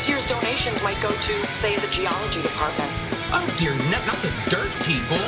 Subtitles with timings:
[0.00, 2.90] this year's donations might go to, say, the geology department.
[3.32, 5.18] Oh dear, not, not the dirt people.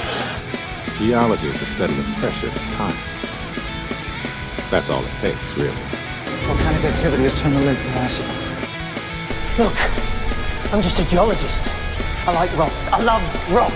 [0.96, 2.96] Geology is the study of pressure and time.
[4.70, 5.76] That's all it takes, really.
[6.46, 8.24] Volcanic activity has turned the lake massive.
[9.58, 9.74] Look,
[10.72, 11.68] I'm just a geologist.
[12.26, 12.88] I like rocks.
[12.88, 13.74] I love rocks.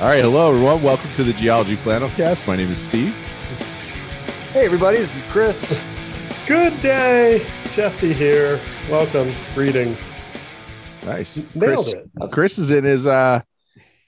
[0.00, 0.82] All right, hello everyone.
[0.82, 2.46] Welcome to the Geology Flannelcast.
[2.46, 3.14] My name is Steve.
[4.54, 5.78] Hey everybody, this is Chris.
[6.46, 7.44] Good day,
[7.74, 8.60] Jesse here.
[8.88, 10.14] Welcome, greetings.
[11.04, 11.44] Nice.
[11.56, 12.30] Nailed Chris, it.
[12.30, 13.40] Chris is in his uh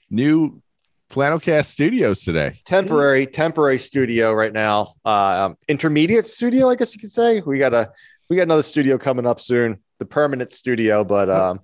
[0.09, 0.61] new
[1.09, 2.61] Flannelcast studios today.
[2.63, 4.93] Temporary, temporary studio right now.
[5.03, 7.41] Uh, um, intermediate studio, I guess you could say.
[7.41, 7.91] We got a
[8.29, 9.79] we got another studio coming up soon.
[9.99, 11.59] The permanent studio, but um,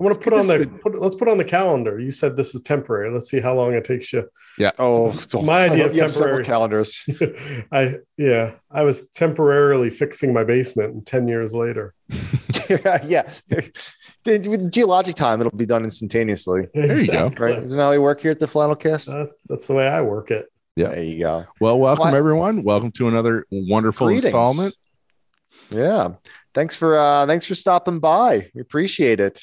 [0.00, 2.00] I want to put on the could- put, let's put on the calendar.
[2.00, 3.10] You said this is temporary.
[3.12, 4.26] Let's see how long it takes you.
[4.58, 4.70] Yeah.
[4.78, 6.44] Oh, My idea of you have several temporary.
[6.44, 7.04] calendars.
[7.72, 11.92] I yeah, I was temporarily fixing my basement, and ten years later,
[12.70, 13.30] yeah,
[14.24, 16.68] The- with geologic time, it'll be done instantaneously.
[16.72, 17.30] There you go.
[17.38, 17.58] Right?
[17.58, 19.12] Isn't that how we work here at the Flannelcast?
[19.12, 20.46] That's, that's the way I work it.
[20.74, 20.88] Yeah.
[20.88, 21.44] There you go.
[21.60, 22.14] Well, welcome What?
[22.14, 22.62] everyone.
[22.62, 24.24] Welcome to another wonderful Greetings.
[24.24, 24.74] installment.
[25.70, 26.14] Yeah.
[26.54, 28.48] Thanks for uh thanks for stopping by.
[28.54, 29.42] We appreciate it.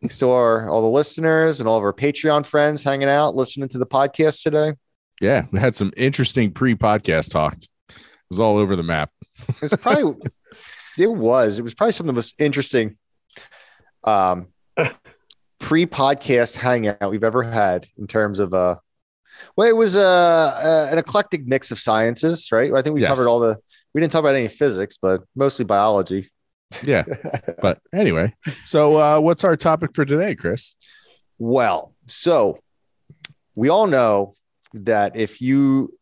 [0.00, 3.68] Thanks to our all the listeners and all of our Patreon friends hanging out, listening
[3.70, 4.74] to the podcast today.
[5.20, 7.56] Yeah, we had some interesting pre-podcast talk.
[7.88, 7.96] It
[8.30, 9.10] was all over the map.
[9.60, 10.14] It's probably
[10.98, 11.58] it was.
[11.58, 12.96] It was probably some of the most interesting
[14.04, 14.48] um
[15.58, 18.76] pre-podcast hangout we've ever had in terms of uh
[19.56, 22.72] well, it was uh, uh an eclectic mix of sciences, right?
[22.72, 23.08] I think we Yes.
[23.08, 23.56] covered all the
[23.94, 26.28] we didn't talk about any physics, but mostly biology.
[26.82, 27.04] Yeah.
[27.60, 30.74] but anyway, so uh what's our topic for today, Chris?
[31.38, 32.58] Well, so
[33.54, 34.34] we all know
[34.74, 35.92] that if you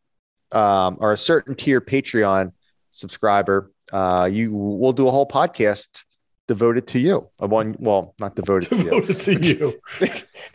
[0.52, 2.52] um, are a certain tier Patreon
[2.90, 6.04] subscriber, uh, you will do a whole podcast
[6.48, 7.28] devoted to you.
[7.38, 9.02] A one, well, not devoted to you.
[9.14, 9.80] To you.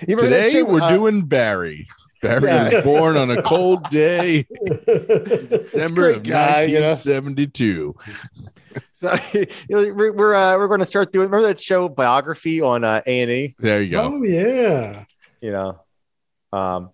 [0.07, 1.87] You Today we're uh, doing Barry.
[2.21, 2.63] Barry Yeah.
[2.63, 4.45] was born on a cold day,
[5.49, 6.87] December of guy, you know?
[6.89, 7.95] 1972.
[8.93, 11.27] So, you know, we're we're, uh, we're going to start doing.
[11.27, 13.55] Remember that show biography on uh, A and E?
[13.59, 14.01] There you go.
[14.03, 15.05] oh yeah.
[15.41, 15.79] you know
[16.53, 16.89] um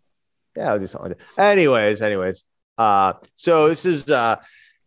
[0.56, 2.44] yeah i'll do something like that anyways anyways
[2.78, 4.36] uh so this is uh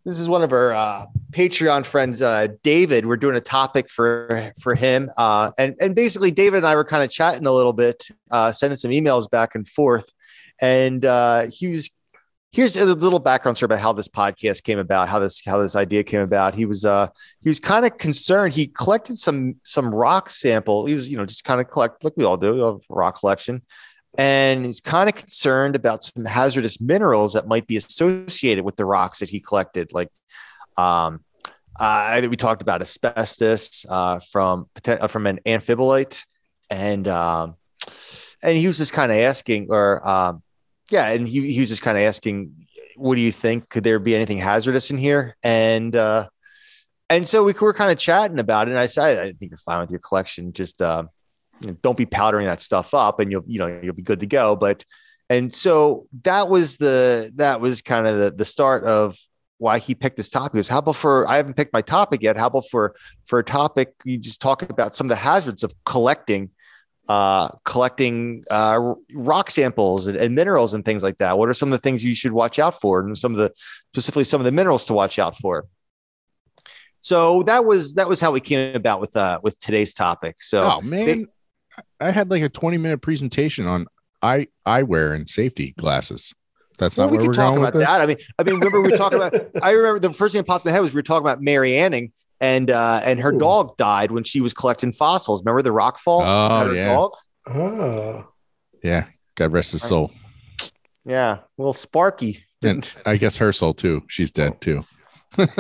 [0.05, 4.53] this is one of our uh patreon friends uh david we're doing a topic for
[4.63, 7.73] for him uh and and basically david and i were kind of chatting a little
[7.73, 10.15] bit uh sending some emails back and forth
[10.61, 11.91] and uh was
[12.53, 15.77] here's a little background story about how this podcast came about how this how this
[15.77, 16.55] idea came about.
[16.55, 17.09] He was uh
[17.41, 18.53] he was kind of concerned.
[18.53, 20.87] He collected some some rock sample.
[20.87, 23.63] He was you know just kind of collect like we all do a rock collection.
[24.19, 28.85] And he's kind of concerned about some hazardous minerals that might be associated with the
[28.85, 30.11] rocks that he collected like
[30.77, 31.25] um
[31.79, 36.25] uh, we talked about asbestos uh, from uh, from an amphibolite,
[36.69, 37.55] and um,
[38.43, 40.43] and he was just kind of asking, or um,
[40.91, 42.53] yeah, and he, he was just kind of asking,
[42.97, 43.69] what do you think?
[43.69, 45.37] Could there be anything hazardous in here?
[45.43, 46.29] And uh,
[47.09, 48.73] and so we were kind of chatting about it.
[48.73, 50.53] And I said, I think you're fine with your collection.
[50.53, 51.05] Just uh,
[51.61, 54.21] you know, don't be powdering that stuff up, and you'll you know you'll be good
[54.21, 54.57] to go.
[54.57, 54.85] But
[55.29, 59.17] and so that was the that was kind of the the start of
[59.59, 60.59] why he picked this topic.
[60.59, 62.37] Is how about for I haven't picked my topic yet.
[62.37, 62.95] How about for
[63.27, 66.51] for a topic you just talk about some of the hazards of collecting
[67.11, 71.37] uh, collecting uh, rock samples and, and minerals and things like that.
[71.37, 73.53] What are some of the things you should watch out for, and some of the
[73.89, 75.67] specifically some of the minerals to watch out for?
[77.01, 80.37] So that was that was how we came about with uh, with today's topic.
[80.39, 81.27] So Oh man,
[81.99, 83.89] I had like a 20 minute presentation on
[84.23, 86.33] eye eyewear and safety glasses.
[86.79, 87.91] That's well, not we where we're talk going about with this.
[87.91, 88.03] that.
[88.03, 89.35] I mean, I mean, remember we talking about.
[89.65, 91.43] I remember the first thing that popped in the head was we were talking about
[91.43, 93.39] Mary Anning and uh, and her Ooh.
[93.39, 95.43] dog died when she was collecting fossils.
[95.43, 96.23] Remember the rock fall?
[96.23, 96.95] Oh, her yeah.
[96.95, 97.13] dog?
[97.47, 98.27] Ah.
[98.83, 100.11] yeah, God rest his soul.
[101.05, 102.45] yeah, little Sparky.
[102.63, 104.03] And I guess her soul too.
[104.09, 104.85] She's dead too.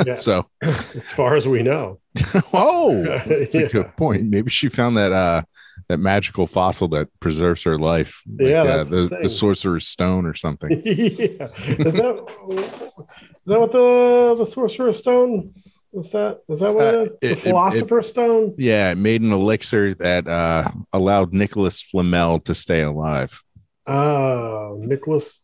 [0.05, 0.15] Yeah.
[0.15, 2.01] So, As far as we know.
[2.53, 4.25] oh, that's a good point.
[4.25, 5.43] Maybe she found that uh
[5.89, 8.21] that magical fossil that preserves her life.
[8.27, 10.71] Like, Yeah, uh, the the, the sorcerer's stone or something.
[10.85, 11.47] yeah.
[11.55, 15.55] Is that is that what the the sorcerer's stone?
[15.93, 17.13] Is that is that what it Uh, is?
[17.15, 18.55] it- The it- philosopher's stone?
[18.57, 23.43] Yeah, it made an elixir that uh allowed Nicholas Flamel to stay alive.
[23.87, 25.41] Oh, Nicholas.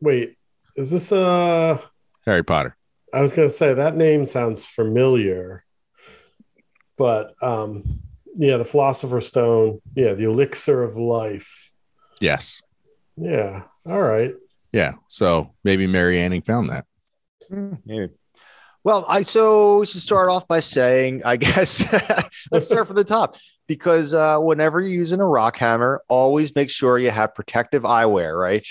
[0.00, 0.36] Wait,
[0.76, 1.78] is this uh
[2.26, 2.76] Harry Potter.
[3.12, 5.64] I was gonna say that name sounds familiar,
[6.98, 7.82] but um,
[8.34, 11.72] yeah, the Philosopher's Stone, yeah, the elixir of life,
[12.20, 12.60] Yes.
[13.16, 13.62] yeah.
[13.86, 14.34] All right,
[14.72, 14.94] Yeah.
[15.06, 16.84] So maybe Mary Anning found that.
[17.48, 18.12] Hmm, maybe.
[18.86, 21.92] Well, I so we should start off by saying, I guess,
[22.52, 23.34] let's start from the top
[23.66, 28.38] because uh, whenever you're using a rock hammer, always make sure you have protective eyewear,
[28.38, 28.64] right?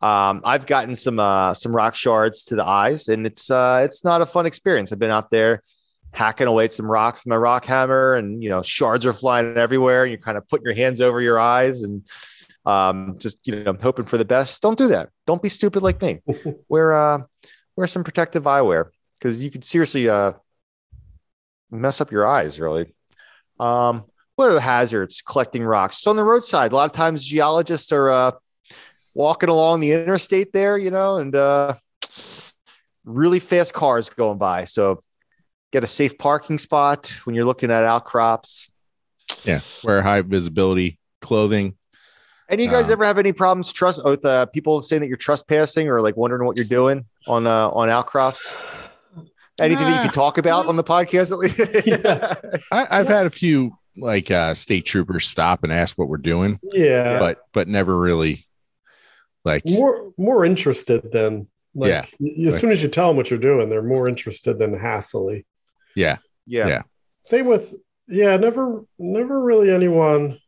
[0.00, 4.04] Um, I've gotten some uh, some rock shards to the eyes, and it's uh, it's
[4.04, 4.92] not a fun experience.
[4.92, 5.64] I've been out there
[6.12, 9.56] hacking away at some rocks with my rock hammer, and you know shards are flying
[9.56, 10.04] everywhere.
[10.04, 12.08] And you're kind of putting your hands over your eyes and
[12.64, 14.62] um, just you know hoping for the best.
[14.62, 15.08] Don't do that.
[15.26, 16.20] Don't be stupid like me.
[16.68, 17.18] wear uh,
[17.74, 20.32] wear some protective eyewear because you could seriously uh,
[21.70, 22.60] mess up your eyes.
[22.60, 22.94] Really.
[23.58, 24.04] Um,
[24.36, 25.22] what are the hazards?
[25.22, 26.02] Collecting rocks.
[26.02, 28.32] So on the roadside, a lot of times geologists are uh,
[29.14, 31.74] walking along the interstate there, you know, and uh,
[33.04, 34.64] really fast cars going by.
[34.64, 35.02] So
[35.72, 38.70] get a safe parking spot when you're looking at outcrops.
[39.44, 41.76] Yeah, wear high visibility clothing.
[42.48, 45.08] Any of you guys Um, ever have any problems trust with uh, people saying that
[45.08, 48.54] you're trespassing or like wondering what you're doing on uh, on outcrops?
[49.58, 51.58] Anything that you can talk about on the podcast at least?
[51.86, 52.34] Yeah.
[52.70, 56.60] I, I've had a few like uh, state troopers stop and ask what we're doing,
[56.72, 57.18] Yeah.
[57.18, 58.46] but but never really
[59.44, 62.04] like More more interested than like Yeah.
[62.18, 65.46] y- as soon as you tell them what you're doing, they're more interested than hassily.
[65.94, 66.68] yeah yeah.
[66.68, 66.82] Yeah.
[67.24, 67.74] Same with
[68.08, 70.38] yeah, never never really anyone,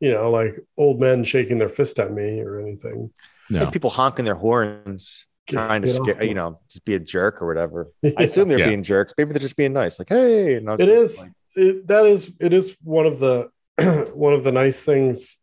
[0.00, 3.10] you know, like old men shaking their fist at me or anything.
[3.50, 6.22] no Like people honking their horns, trying to scare, off.
[6.22, 7.88] you know, just be a jerk or whatever.
[8.02, 8.12] Yeah.
[8.18, 8.68] I assume they're Yeah.
[8.68, 9.12] being jerks.
[9.16, 9.98] Maybe they're just being nice.
[9.98, 13.50] Like, hey, no, it is it, that is it is one of the
[14.14, 15.38] one of the nice things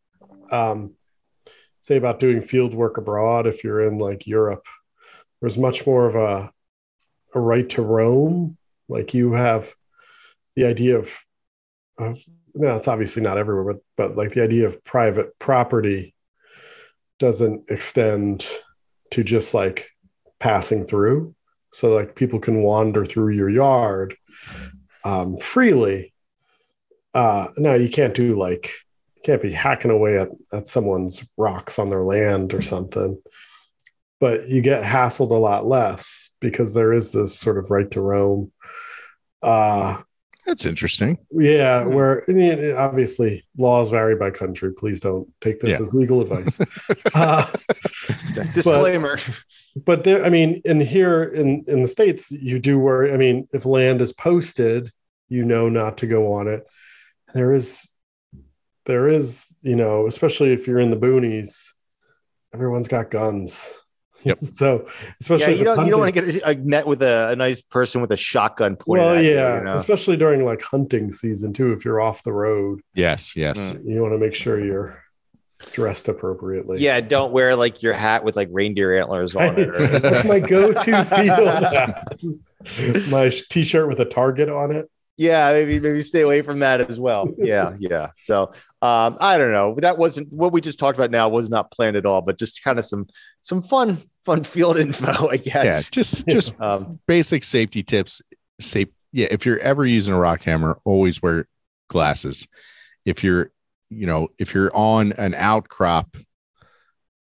[0.52, 0.94] um
[1.82, 4.66] say about doing field work abroad if you're in like europe
[5.40, 6.52] there's much more of a
[7.36, 8.58] a right to roam
[8.88, 9.74] like you have
[10.56, 11.24] the idea of
[11.98, 12.20] of
[12.56, 16.14] no it's obviously not everywhere but but like the idea of private property
[17.20, 18.48] doesn't extend
[19.12, 19.90] to just like
[20.40, 21.36] passing through
[21.72, 24.16] so like people can wander through your yard
[25.04, 26.14] um, freely.
[27.14, 28.72] Uh, no, you can't do like
[29.16, 33.22] you can't be hacking away at, at someone's rocks on their land or something.
[34.20, 38.02] But you get hassled a lot less because there is this sort of right to
[38.02, 38.52] roam.
[39.42, 40.02] Uh,
[40.50, 41.18] that's interesting.
[41.31, 41.94] yeah, Hmm.
[41.94, 44.74] where I mean, obviously laws vary by country.
[44.74, 45.80] Please don't take this Yeah.
[45.81, 46.60] as legal advice.
[47.13, 47.46] uh,
[48.54, 49.18] disclaimer.
[49.86, 53.46] but there i mean in here in in the states you do worry i mean
[53.54, 54.90] if land is posted
[55.30, 56.66] you know not to go on it
[57.36, 57.92] there is
[58.86, 61.74] there is you know especially if you're in the boonies
[62.54, 63.80] everyone's got guns
[64.24, 64.38] Yep.
[64.39, 64.86] so
[65.19, 68.01] especially yeah, you don't you don't want to get met with a, a nice person
[68.01, 69.74] with a shotgun pointed well at you, yeah you know?
[69.74, 73.74] especially during like hunting season too if you're off the road Yes, yes.
[73.74, 73.81] Mm.
[73.86, 75.04] you want to make sure you're
[75.71, 79.69] dressed appropriately Yeah, don't wear like your hat with like reindeer antlers on it.
[79.69, 83.07] Or, That's my go-to field hat.
[83.10, 84.89] my t-shirt with a target on it
[85.19, 87.27] yeah, maybe maybe stay away from that as well.
[87.38, 88.12] Yeah, yeah.
[88.16, 89.75] So um, I don't know.
[89.75, 91.12] That wasn't what we just talked about.
[91.12, 93.06] Now was not planned at all, but just kind of some
[93.42, 95.66] some fun fun field info, I guess.
[95.66, 98.21] Yeah, just just Um, basic safety tips.
[98.60, 98.89] Safe.
[99.12, 101.48] Yeah, if you're ever using a rock hammer, always wear
[101.88, 102.48] glasses.
[103.06, 103.51] If you're,
[103.89, 106.16] you know, if you're on an outcrop,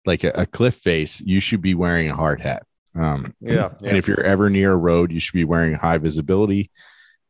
[0.06, 2.64] like a, a cliff face, you should be wearing a hard hat.
[2.96, 6.72] Um, yeah, and if you're ever near a road, you should be wearing high visibility.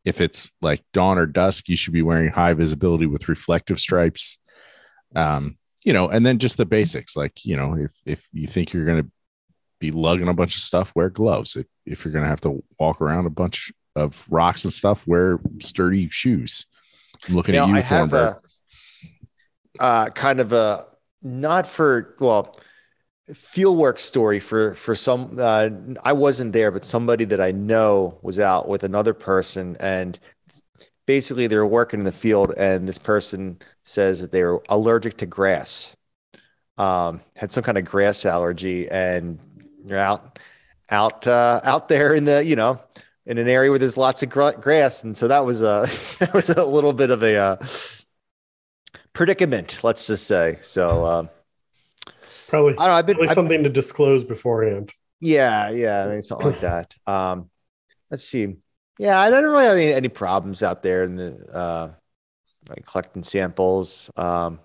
[0.03, 4.38] If it's like dawn or dusk, you should be wearing high visibility with reflective stripes.
[5.15, 8.72] Um, you know, and then just the basics, like you know, if if you think
[8.74, 9.07] you're gonna
[9.86, 11.56] be lugging a bunch of stuff, wear gloves.
[11.56, 15.39] If if you're gonna have to walk around a bunch of rocks and stuff, wear
[15.60, 16.65] sturdy shoes.
[17.27, 18.39] I'm looking at you, I have a
[19.80, 20.88] uh, kind of a
[21.22, 22.58] not for well
[23.34, 25.70] field work story for for some uh,
[26.04, 30.20] I wasn't there but somebody that I know was out with another person and
[31.08, 35.18] basically they were working in the field and this person says that they were allergic
[35.18, 35.96] to grass
[36.77, 39.39] um had some kind of grass allergy and
[39.86, 40.39] you're out
[40.89, 42.80] out uh, out there in the you know
[43.25, 45.04] in an area where there's lots of gra- grass.
[45.04, 45.89] And so that was a
[46.20, 47.58] that was a little bit of a uh,
[49.13, 50.58] predicament let's just say.
[50.62, 51.30] So um
[52.48, 54.94] probably I don't know I've been Probably I've- something to disclose beforehand.
[55.20, 56.96] yeah yeah I mean, something like that.
[57.08, 57.50] Um
[58.12, 58.56] let's see.
[59.00, 61.92] Yeah I don't really have any, any problems out there in the uh
[62.70, 64.10] like collecting samples.
[64.18, 64.60] Um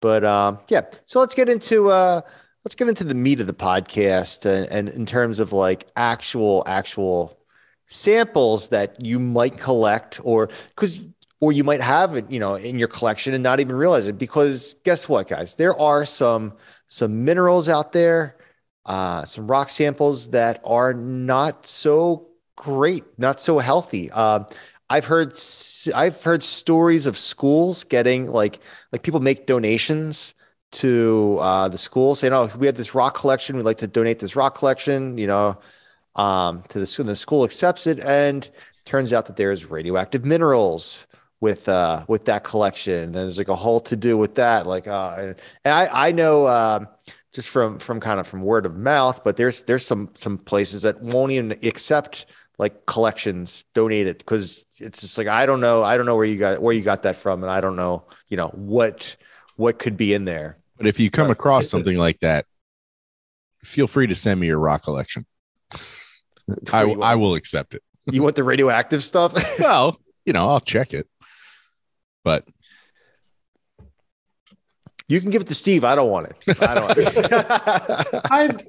[0.00, 0.82] but um yeah.
[1.04, 2.22] So let's get into uh
[2.64, 6.62] let's get into the meat of the podcast and, and in terms of like actual
[6.66, 7.38] actual
[7.86, 11.00] samples that you might collect or because
[11.40, 14.18] or you might have it you know in your collection and not even realize it
[14.18, 16.52] because guess what guys there are some
[16.86, 18.36] some minerals out there
[18.86, 24.10] uh some rock samples that are not so great, not so healthy.
[24.10, 24.46] Um,
[24.90, 25.32] I've heard
[25.94, 28.60] I've heard stories of schools getting like
[28.92, 30.34] like people make donations
[30.72, 33.56] to uh, the school saying, "Oh, we have this rock collection.
[33.56, 35.58] We'd like to donate this rock collection." You know,
[36.16, 37.04] um, to the school.
[37.04, 38.48] And the school accepts it, and
[38.84, 41.06] turns out that there's radioactive minerals
[41.40, 43.04] with uh, with that collection.
[43.04, 44.66] And there's like a whole to do with that.
[44.66, 45.34] Like, uh,
[45.64, 46.46] and, I I know.
[46.48, 46.88] Um,
[47.32, 50.82] just from from kind of from word of mouth, but there's there's some some places
[50.82, 52.26] that won't even accept
[52.58, 56.36] like collections donated because it's just like I don't know I don't know where you
[56.36, 59.16] got where you got that from and I don't know you know what
[59.56, 60.58] what could be in there.
[60.80, 62.46] But if you come across something like that,
[63.62, 65.26] feel free to send me your rock collection.
[65.74, 65.76] I,
[66.46, 67.82] What do you I will accept it.
[68.10, 69.34] You want the radioactive stuff?
[69.60, 71.06] Well, you know, I'll check it.
[72.24, 72.48] But
[75.06, 75.84] you can give it to Steve.
[75.84, 76.62] I don't want it.
[76.62, 76.84] I don't.
[76.84, 78.20] Want it.
[78.30, 78.68] I'd,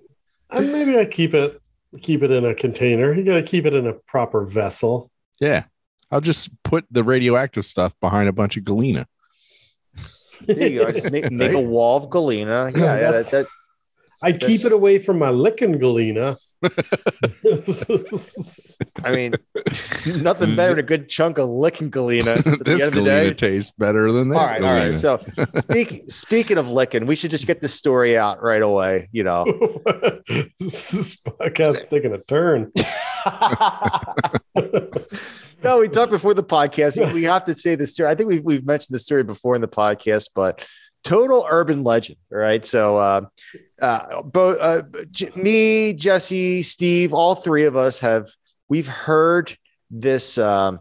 [0.50, 1.62] i maybe I keep it
[2.02, 3.14] keep it in a container.
[3.14, 5.10] You got to keep it in a proper vessel.
[5.40, 5.64] yeah,
[6.12, 9.08] I'll just put the radioactive stuff behind a bunch of galena.
[10.46, 10.92] There you go.
[10.92, 12.72] Just make, make a wall of Galena.
[12.74, 12.96] Yeah, yeah.
[12.96, 13.46] That, That's- that,
[14.24, 16.38] I'd keep it away from my licking galena.
[19.04, 19.34] I mean,
[20.22, 22.36] nothing better than a good chunk of licking Galena.
[22.36, 24.38] The this the galena tastes better than that.
[24.38, 24.94] All right, all right.
[24.96, 25.20] So,
[25.62, 29.10] speak, speaking of licking, we should just get this story out right away.
[29.12, 29.46] You know,
[30.60, 32.72] this podcast taking a turn.
[35.64, 37.14] no, we talked before the podcast.
[37.14, 38.10] We have to say this story.
[38.10, 40.66] I think we've we've mentioned this story before in the podcast, but
[41.04, 42.18] total urban legend.
[42.30, 42.66] Right.
[42.66, 43.22] So, uh,
[43.82, 44.84] uh, both uh,
[45.36, 48.30] me, Jesse, Steve, all three of us have
[48.70, 49.56] we've heard
[49.90, 50.38] this.
[50.38, 50.80] Um,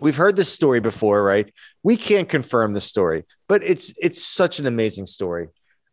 [0.00, 1.52] we've heard this story before, right?
[1.82, 5.48] We can't confirm the story, but it's it's such an amazing story.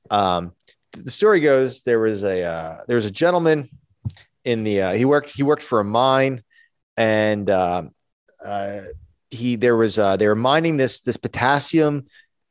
[0.10, 0.54] Um,
[0.94, 3.70] the story goes there was a uh, there was a gentleman
[4.46, 6.42] in the uh, he worked he worked for a mine
[6.98, 7.92] and um,
[8.44, 8.82] uh,
[9.32, 12.06] he there was uh, they were mining this this potassium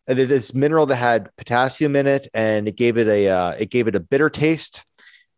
[0.08, 3.70] uh, this mineral that had potassium in it and it gave it a uh, it
[3.70, 4.84] gave it a bitter taste.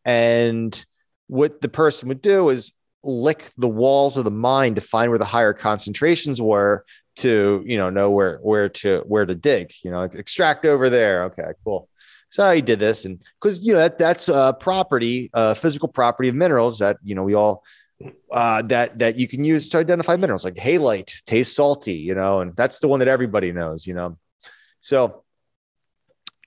[0.05, 0.85] And
[1.29, 2.73] what the person would do is
[3.03, 6.85] lick the walls of the mine to find where the higher concentrations were
[7.17, 11.25] to you know know where where to where to dig you know extract over there.
[11.25, 11.89] Okay cool.
[12.31, 16.29] So he did this and because you know that that's a property a physical property
[16.29, 17.63] of minerals that you know we all
[18.31, 22.41] uh that that you can use to identify minerals like halite tastes salty you know
[22.41, 24.19] and that's the one that everybody knows you know.
[24.81, 25.25] So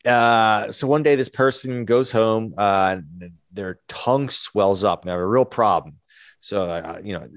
[0.06, 2.98] uh so one day this person goes home uh
[3.52, 5.02] their tongue swells up.
[5.02, 5.96] And they have a real problem.
[6.40, 7.28] So uh, you know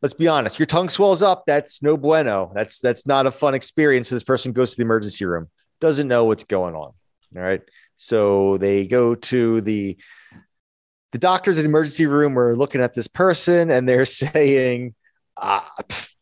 [0.00, 2.52] let's be honest your tongue swells up that's no bueno.
[2.54, 4.08] That's that's not a fun experience.
[4.08, 5.48] So this person goes to the emergency room
[5.80, 6.92] doesn't know what's going on
[7.36, 7.62] all right?
[7.96, 9.98] So they go to the
[11.12, 14.94] the doctors in the emergency room are looking at this person and they're saying
[15.36, 16.12] ah, pff,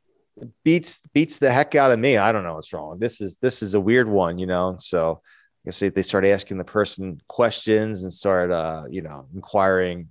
[0.65, 2.17] beats beats the heck out of me.
[2.17, 2.99] I don't know what's wrong.
[2.99, 4.77] This is this is a weird one you know?
[4.79, 9.27] So I guess they, they start asking the person questions and start uh you know
[9.35, 10.09] inquiring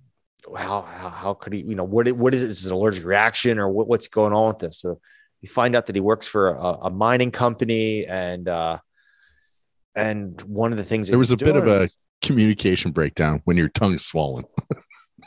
[0.55, 2.49] how how, how could he you know what what is it?
[2.49, 4.79] Is it an allergic reaction or what, what's going on with this?
[4.79, 4.99] So
[5.41, 8.79] you find out that he works for a, a mining company and uh
[9.95, 11.87] and one of the things There was a bit of a
[12.21, 14.45] communication breakdown when your tongue's swollen.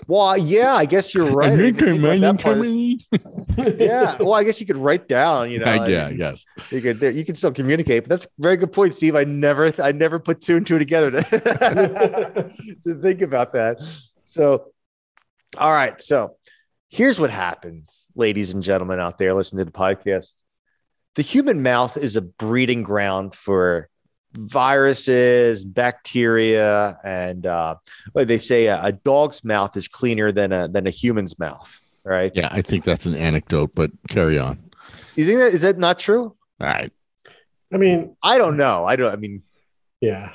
[0.06, 3.76] well yeah i guess you're right I didn't think that part.
[3.80, 6.44] yeah well i guess you could write down you know yeah, and yes.
[6.70, 9.72] you could you can still communicate but that's a very good point steve i never
[9.82, 12.52] i never put two and two together to,
[12.84, 13.78] to think about that
[14.24, 14.66] so
[15.56, 16.36] all right so
[16.88, 20.32] here's what happens ladies and gentlemen out there listening to the podcast
[21.16, 23.88] the human mouth is a breeding ground for
[24.38, 27.74] viruses bacteria and uh
[28.14, 32.32] they say a, a dog's mouth is cleaner than a than a human's mouth right
[32.34, 34.58] Yeah, I think that's an anecdote, but carry on.
[35.16, 36.24] you think that is that not true
[36.60, 36.92] All right.
[37.72, 39.42] I mean, i don't know i don't i mean
[40.00, 40.30] yeah.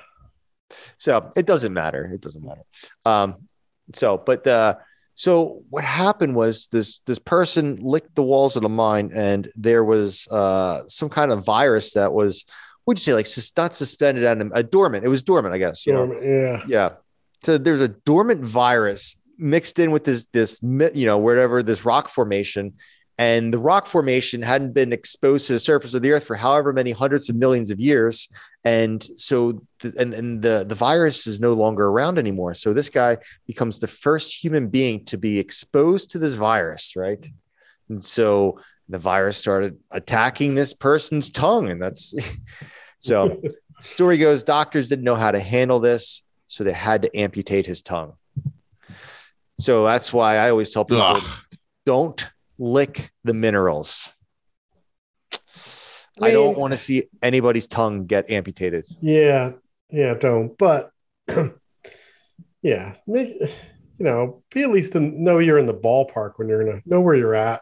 [0.98, 2.10] So it doesn't matter.
[2.14, 2.64] It doesn't matter.
[3.06, 3.48] Um,
[3.94, 4.76] so, but uh,
[5.16, 9.84] so what happened was this this person licked the walls of the mine, and there
[9.84, 12.46] was uh, some kind of virus that was,
[12.86, 15.06] would you say, like sus- not suspended on a dormant?
[15.06, 15.86] It was dormant, I guess.
[15.86, 16.62] You know, Dormant, yeah.
[16.68, 16.90] yeah.
[17.44, 22.10] So there's a dormant virus mixed in with this this you know wherever this rock
[22.10, 22.74] formation,
[23.18, 26.74] and the rock formation hadn't been exposed to the surface of the earth for however
[26.74, 28.28] many hundreds of millions of years,
[28.64, 32.54] and so the, and and the the virus is no longer around anymore.
[32.54, 37.26] So this guy becomes the first human being to be exposed to this virus, right?
[37.90, 38.60] And so
[38.90, 42.14] the virus started attacking this person's tongue, and that's
[43.04, 43.42] so.
[43.80, 47.82] story goes, doctors didn't know how to handle this, so they had to amputate his
[47.82, 48.14] tongue.
[49.60, 51.24] So that's why I always tell people Ugh.
[51.86, 54.14] don't lick the minerals.
[56.22, 58.86] I, I don't want to see anybody's tongue get amputated.
[59.02, 59.54] Yeah,
[59.90, 60.58] yeah, don't.
[60.58, 60.92] But
[62.62, 66.64] yeah, make you know, be at least in, know you're in the ballpark when you're
[66.64, 67.62] gonna know where you're at.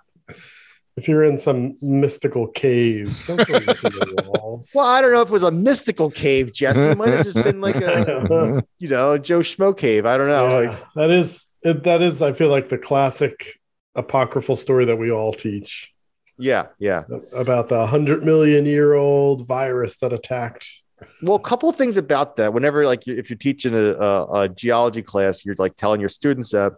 [0.98, 4.71] If you're in some mystical cave, don't go looking the walls.
[4.75, 6.79] Well, I don't know if it was a mystical cave, Jesse.
[6.81, 10.05] It might have just been like a, you know, Joe Schmo cave.
[10.05, 10.62] I don't know.
[10.62, 13.60] Yeah, Like, that is it, that is I feel like the classic
[13.95, 15.93] apocryphal story that we all teach
[16.38, 17.03] yeah, yeah.
[17.33, 20.83] about the 100 million year old virus that attacked
[21.21, 22.53] Well, a couple of things about that.
[22.53, 26.51] Whenever, like, if you're teaching a, a, a geology class, you're like telling your students
[26.51, 26.74] that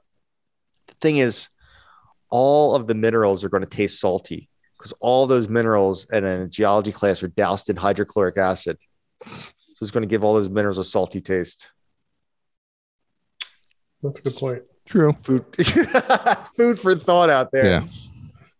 [0.87, 1.49] the thing is,
[2.33, 6.47] all of the minerals are going to taste salty because all those minerals in a
[6.47, 8.79] geology class are doused in hydrochloric acid.
[9.23, 11.69] So it's going to give all those minerals a salty taste.
[14.01, 15.13] that's a good point True.
[15.21, 15.45] Food,
[16.57, 17.65] food for thought out there.
[17.65, 17.87] Yeah.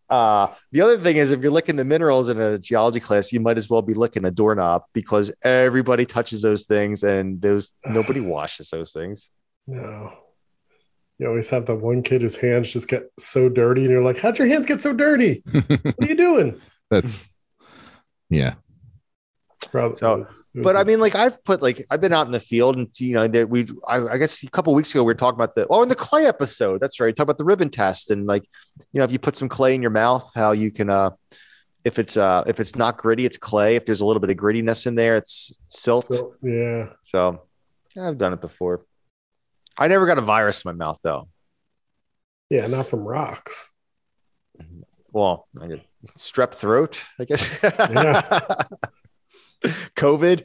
[0.08, 3.40] Uh, the other thing is, if you're licking the minerals in a geology class, you
[3.40, 8.20] might as well be licking a doorknob because everybody touches those things, and those nobody
[8.20, 9.32] washes those things.
[9.68, 10.23] no
[11.20, 14.20] you always have that one kid whose hands just get so dirty and you're like
[14.20, 17.22] how'd your hands get so dirty what are you doing That's
[18.30, 18.56] yeah.
[19.72, 22.76] Probably- So, But I mean, like I've put like I've been out in the field,
[22.76, 25.38] and you know, that we I, I guess a couple weeks ago we were talking
[25.40, 26.82] about the oh in the clay episode.
[26.82, 28.44] That's right, talk about the ribbon test, and like
[28.92, 31.12] you know, if you put some clay in your mouth, how you can uh
[31.86, 33.76] if it's uh if it's not gritty, it's clay.
[33.78, 36.06] If there's a little bit of grittiness in there, it's silt.
[36.06, 37.42] So- yeah So
[37.96, 38.86] yeah, I've done it before.
[39.78, 41.28] I never got a virus in my mouth though.
[42.50, 43.70] yeah not from rocks
[45.12, 47.60] Well, I guess strep throat, I guess.
[47.62, 48.64] Yeah.
[49.96, 50.44] COVID.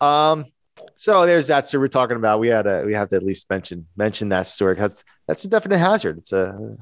[0.00, 0.46] um,
[0.96, 1.66] so there's that.
[1.66, 4.46] story we're talking about we had a we have to at least mention mention that
[4.48, 6.18] story because that's a definite hazard.
[6.18, 6.76] It's a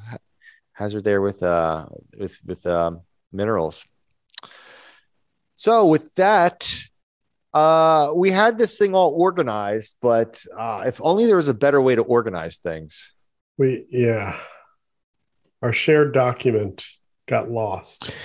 [0.73, 1.87] hazard there with uh
[2.19, 3.85] with with um minerals.
[5.55, 6.73] So with that,
[7.59, 11.81] uh we had this thing all organized, but uh if only there was a better
[11.81, 13.15] way to organize things.
[13.57, 14.37] we yeah
[15.63, 16.87] our shared document
[17.27, 18.17] got lost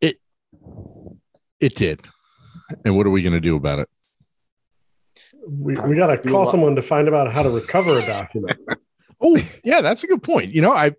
[0.00, 0.16] It
[1.60, 1.98] it did.
[2.84, 3.88] And what are we going to do about it?
[5.48, 8.58] we, we got to call someone to find out how to recover a document
[9.20, 10.54] Oh, yeah, that's a good point.
[10.54, 10.94] You know, I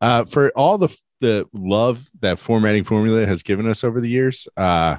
[0.00, 0.88] uh for all the
[1.20, 4.96] the love that formatting formula has given us over the years, uh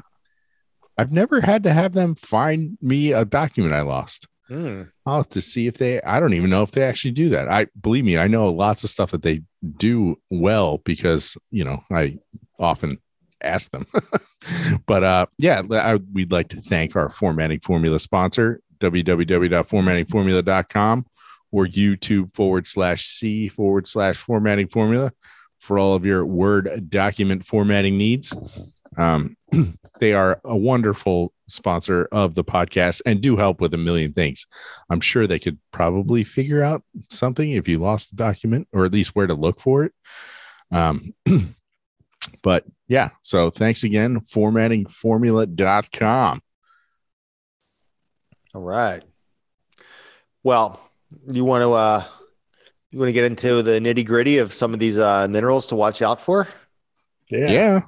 [1.00, 4.28] I've never had to have them find me a document I lost.
[4.50, 4.82] Hmm.
[5.06, 7.48] I'll have to see if they I don't even know if they actually do that.
[7.48, 9.44] I believe me, I know lots of stuff that they
[9.78, 12.18] do well because, you know, I
[12.60, 12.98] often
[13.42, 13.88] ask them.
[14.86, 21.06] but uh yeah, I, we'd like to thank our formatting formula sponsor, www.formattingformula.com
[21.52, 25.14] or YouTube forward slash C forward slash formatting formula
[25.60, 28.34] for all of your Word document formatting needs.
[29.00, 29.36] Um,
[30.00, 34.46] they are a wonderful sponsor of the podcast and do help with a million things.
[34.90, 38.92] I'm sure they could probably figure out something if you lost the document or at
[38.92, 39.94] least where to look for it.
[40.72, 41.16] Um,
[42.44, 46.42] but yeah, so thanks again, formattingformula.com.
[48.54, 49.02] All right.
[50.44, 50.80] Well,
[51.28, 52.04] you want to uh
[52.92, 55.76] you want to get into the nitty gritty of some of these uh minerals to
[55.76, 56.48] watch out for?
[57.30, 57.82] yeah, yeah.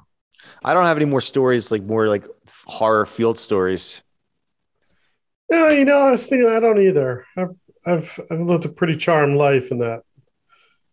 [0.64, 2.24] I don't have any more stories, like more like
[2.66, 4.02] horror field stories.
[5.50, 7.50] no you know i was thinking i don't either i've
[7.86, 10.02] i've i've lived a pretty charmed life in that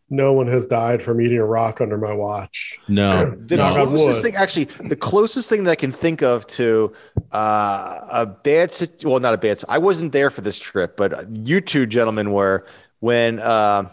[0.09, 3.87] no one has died from eating a rock under my watch No, The Knock on
[3.89, 6.91] closest thing, actually, the closest thing that I can think of to
[7.31, 9.61] uh, a bad, sit- well, not a bad.
[9.69, 12.65] I wasn't there for this trip, but you two gentlemen were
[13.01, 13.89] when uh,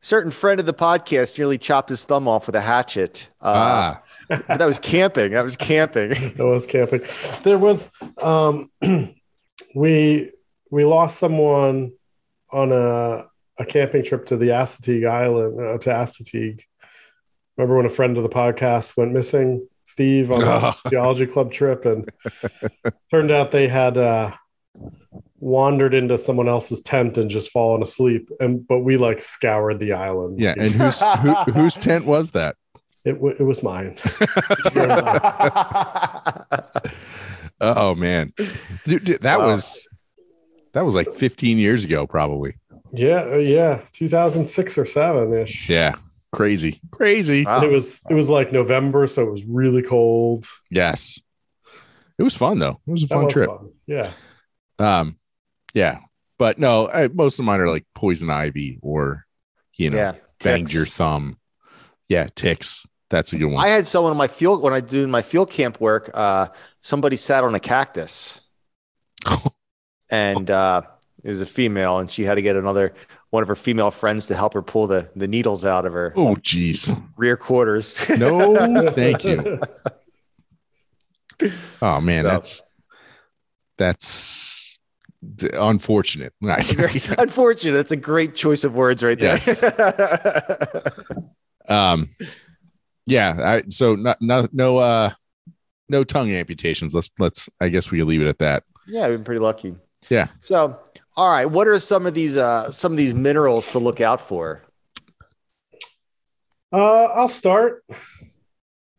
[0.00, 3.26] certain friend of the podcast nearly chopped his thumb off with a hatchet.
[3.42, 5.32] Uh, ah, but that was camping.
[5.32, 6.34] That was camping.
[6.38, 7.02] I was camping.
[7.42, 8.70] There was um
[9.74, 10.30] we
[10.70, 11.92] we lost someone
[12.50, 13.24] on a
[13.60, 16.60] a camping trip to the Assateague Island uh, to Assateague.
[17.56, 20.72] Remember when a friend of the podcast went missing, Steve, on a Oh.
[20.90, 22.08] geology club trip, and
[23.10, 24.32] turned out they had uh,
[25.40, 28.30] wandered into someone else's tent and just fallen asleep.
[28.38, 30.38] And but we like scoured the island.
[30.38, 30.54] yeah.
[30.56, 32.54] And whose who, whose tent was that?
[33.08, 33.94] It w- it was mine.
[37.60, 38.32] Oh man,
[38.84, 39.48] dude, dude, that Wow.
[39.48, 39.88] was
[40.74, 42.54] that was like 15 years ago, probably.
[42.92, 45.68] yeah, uh, yeah, two thousand six or seven ish.
[45.68, 45.96] Yeah,
[46.30, 47.44] crazy, crazy.
[47.44, 47.64] Wow.
[47.64, 50.46] It was it was like November, so it was really cold.
[50.70, 51.20] Yes,
[52.16, 52.80] it was fun though.
[52.86, 53.50] It was a That fun was trip.
[53.50, 53.72] fun.
[53.88, 54.12] Yeah.
[54.78, 55.16] Um,
[55.74, 55.98] yeah,
[56.38, 59.26] but no, I, most of mine are like poison ivy or
[59.76, 60.12] you know, yeah.
[60.44, 61.38] banged your thumb.
[62.08, 62.86] Yeah, ticks.
[63.10, 63.64] That's a good one.
[63.64, 66.10] I had someone in my field when I do my field camp work.
[66.12, 66.48] Uh,
[66.82, 68.42] somebody sat on a cactus,
[70.10, 70.82] and uh,
[71.24, 72.94] it was a female, and she had to get another
[73.30, 76.12] one of her female friends to help her pull the the needles out of her
[76.16, 76.94] oh, jeez.
[77.16, 77.96] rear quarters.
[78.10, 79.60] No, thank you.
[81.80, 82.62] Oh man, So- that's
[83.78, 84.78] that's
[85.52, 86.32] unfortunate.
[86.40, 87.72] Unfortunate.
[87.72, 89.34] That's a great choice of words right there.
[89.34, 89.64] Yes.
[91.68, 92.08] um,
[93.08, 93.34] yeah.
[93.38, 95.10] I, so no, no, no, uh,
[95.88, 96.94] no tongue amputations.
[96.94, 97.48] Let's let's.
[97.60, 98.64] I guess we can leave it at that.
[98.86, 99.74] yeah, I've been pretty lucky.
[100.08, 100.28] Yeah.
[100.40, 100.78] So,
[101.16, 104.20] all right, what are some of these uh some of these minerals to look out
[104.20, 104.62] for?
[106.72, 107.84] Uh, I'll start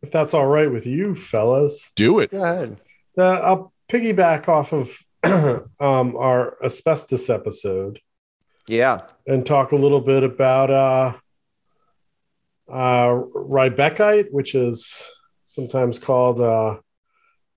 [0.02, 1.92] if that's all right with you, fellas.
[1.94, 2.30] Do it.
[2.30, 2.80] Go ahead.
[3.16, 4.96] Uh, I'll piggyback off of
[5.80, 8.00] um, our asbestos episode
[8.66, 9.02] Yeah.
[9.26, 11.12] and talk a little bit about uh,
[12.70, 15.08] uh, riebeckite, which is
[15.46, 16.40] sometimes called.
[16.40, 16.78] Uh,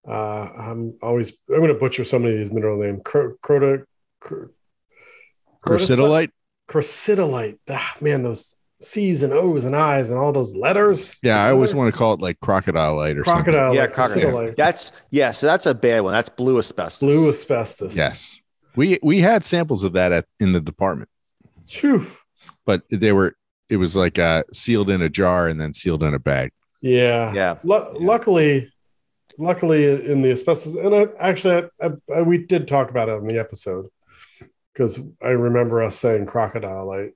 [0.07, 3.01] uh, I'm always I'm going to butcher so many of these mineral names.
[3.05, 3.85] Cro- crota,
[4.19, 4.47] cr-
[5.65, 6.31] Crocidolite.
[6.67, 7.57] Crocidolite.
[7.69, 11.19] Ah, man, those C's and O's and I's and all those letters.
[11.23, 13.45] Yeah, I always want to call it like crocodile light or something.
[13.53, 13.73] crocodile.
[13.73, 14.31] yeah, like crocodile.
[14.31, 14.55] crocidolite.
[14.57, 16.13] That's yeah, so that's a bad one.
[16.13, 16.99] That's blue asbestos.
[16.99, 17.95] Blue asbestos.
[17.95, 18.41] Yes,
[18.75, 21.09] we we had samples of that at in the department,
[21.65, 22.05] Phew.
[22.65, 23.35] but they were
[23.73, 26.51] it was like uh, sealed in a jar and then sealed in a bag.
[26.79, 27.33] Yeah.
[27.33, 27.55] Yeah.
[27.63, 28.71] Lu- Luckily,
[29.39, 33.27] luckily in the asbestos, and I, actually, I, I, we did talk about it in
[33.27, 33.87] the episode
[34.71, 37.13] because I remember us saying crocodile light,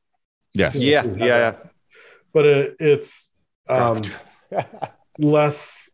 [0.53, 0.81] Yes.
[0.81, 1.55] Yeah, yeah,
[2.33, 3.31] but it, it's
[3.69, 4.01] um,
[5.19, 5.91] less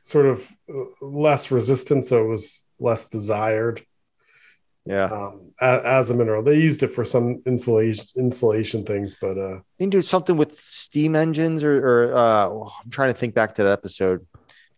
[0.00, 3.82] sort of uh, less resistant, so it was less desired
[4.86, 5.04] yeah.
[5.04, 6.42] um, as, as a mineral.
[6.42, 10.58] They used it for some insulation insulation things, but uh, They can do something with
[10.60, 12.48] steam engines or, or uh,
[12.84, 14.26] I'm trying to think back to that episode.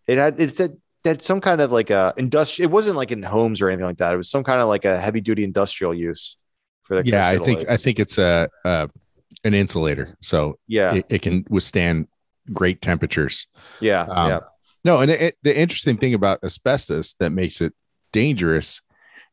[0.07, 0.71] It had it's a
[1.05, 2.69] that some kind of like a industrial.
[2.69, 4.15] It wasn't like in homes or anything like that.
[4.15, 6.37] It was some kind of like a heavy duty industrial use
[6.85, 7.09] for the.
[7.09, 7.71] Yeah, I think crocidolite.
[7.71, 8.91] I think it's a, a
[9.45, 12.09] an insulator, so yeah, it, it can withstand
[12.53, 13.47] great temperatures.
[13.81, 14.41] yeah, Um, yeah.
[14.85, 17.75] No, and it, the interesting thing about asbestos that makes it
[18.13, 18.81] dangerous,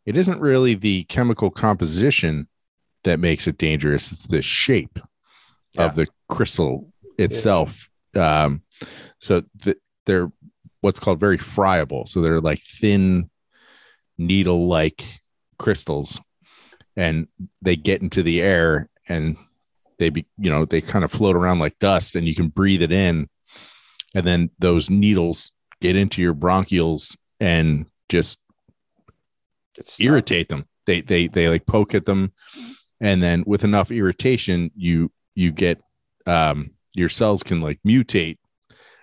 [0.06, 2.48] it isn't really the chemical composition
[3.04, 4.12] that makes it dangerous.
[4.12, 5.00] It's the shape
[5.74, 5.86] Yeah.
[5.86, 7.90] of the crystal itself.
[8.16, 8.62] Um,
[9.20, 10.32] so th- they're
[10.82, 12.06] what's called very friable.
[12.06, 13.30] So they're like thin
[14.18, 15.04] needle-like
[15.58, 16.22] crystals,
[16.96, 17.28] and
[17.62, 19.36] they get into the air and
[20.00, 22.82] they be you know they kind of float around like dust, and you can breathe
[22.82, 23.30] it in
[24.14, 28.38] and then those needles get into your bronchioles and just
[30.00, 30.66] irritate them.
[30.86, 32.34] They they they like poke at them.
[33.02, 35.82] And then with enough irritation you you get
[36.26, 38.38] um your cells can like mutate.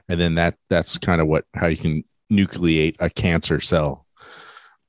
[0.08, 4.06] And then that that's kind of what how you can nucleate a cancer cell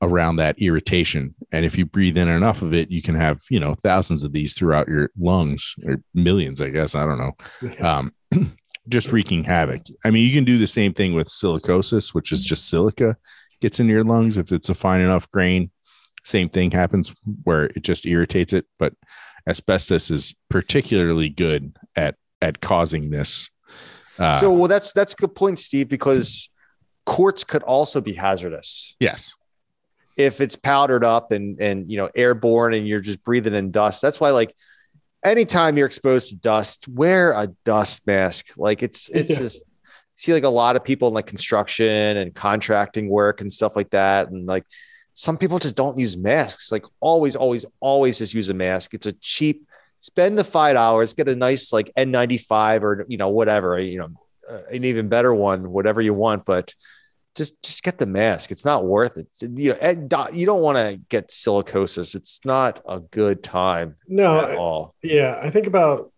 [0.02, 1.34] around that irritation.
[1.52, 4.32] And if you breathe in enough of it you can have you know thousands of
[4.32, 6.94] these throughout your lungs or millions i guess.
[6.94, 7.86] I don't know.
[7.86, 8.12] Um,
[8.88, 9.80] just wreaking havoc.
[10.04, 13.16] I mean, you can do the same thing with silicosis, which is just silica
[13.64, 15.70] gets in your lungs if it's a fine enough grain.
[16.24, 17.12] Same thing happens
[17.44, 18.94] where it just irritates it, but
[19.46, 23.50] asbestos is particularly good at at causing this.
[24.18, 26.48] Uh, so well, that's that's a good point, Steve, because
[27.06, 29.34] quartz could also be hazardous yes,
[30.16, 34.00] if it's powdered up and and you know airborne and you're just breathing in dust.
[34.00, 34.54] That's why like
[35.24, 38.46] anytime you're exposed to dust, wear a dust mask.
[38.56, 39.38] Like it's it's Yeah.
[39.38, 39.64] just
[40.14, 43.90] see like a lot of people in like construction and contracting work and stuff like
[43.90, 44.30] that.
[44.30, 44.64] And like
[45.14, 46.70] some people just don't use masks.
[46.70, 48.92] Like always, always, always just use a mask.
[48.92, 49.66] It's a cheap
[50.00, 54.10] spend the five hours, get a nice like N95 or you know, whatever, you know,
[54.50, 56.74] uh, an even better one, whatever you want, but
[57.34, 58.50] just just get the mask.
[58.50, 59.28] It's not worth it.
[59.40, 62.14] You know, and you don't want to get silicosis.
[62.14, 64.94] It's not a good time no, at all.
[65.02, 66.12] Yeah, I think about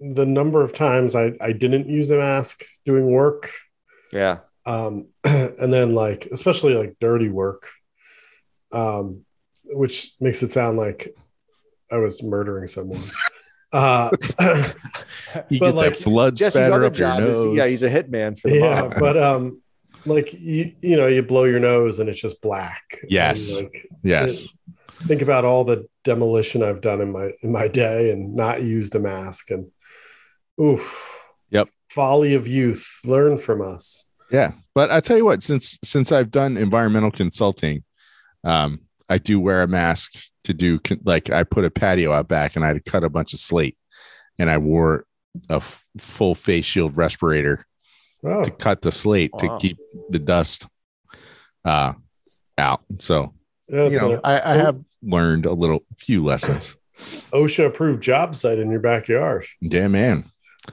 [0.00, 3.50] the number of times I, I didn't use a mask doing work.
[4.12, 4.38] Yeah.
[4.66, 7.70] Um, and then like especially like dirty work.
[8.74, 9.24] Um,
[9.66, 11.14] which makes it sound like
[11.90, 13.02] I was murdering someone.
[13.72, 14.10] Uh
[15.48, 17.56] you But get like, that blood Jesse's spatter up your job is nose.
[17.56, 18.94] yeah, he's a hitman for the yeah, mob.
[18.98, 19.62] but um
[20.06, 22.82] like you you know, you blow your nose and it's just black.
[23.08, 23.60] Yes.
[23.62, 24.52] Like, yes,
[25.06, 28.94] think about all the demolition I've done in my in my day and not used
[28.94, 29.70] a mask and
[30.60, 31.20] oof.
[31.50, 31.68] Yep.
[31.88, 33.00] Folly of youth.
[33.04, 34.08] Learn from us.
[34.30, 34.52] yeah.
[34.74, 37.83] But I tell you what, since since I've done environmental consulting,
[38.44, 40.12] um, I do wear a mask
[40.44, 43.10] to do like I put a patio out back and I had to cut a
[43.10, 43.76] bunch of slate,
[44.38, 45.06] and I wore
[45.50, 47.66] a f- full face shield respirator
[48.26, 49.38] Oh, to cut the slate Wow.
[49.38, 49.78] to keep
[50.10, 50.66] the dust
[51.64, 51.92] uh,
[52.56, 52.80] out.
[52.98, 53.34] So
[53.68, 56.76] that's you know, a I, I have learned a little few lessons.
[57.32, 59.44] OSHA approved job site in your backyard.
[59.66, 60.24] Damn man.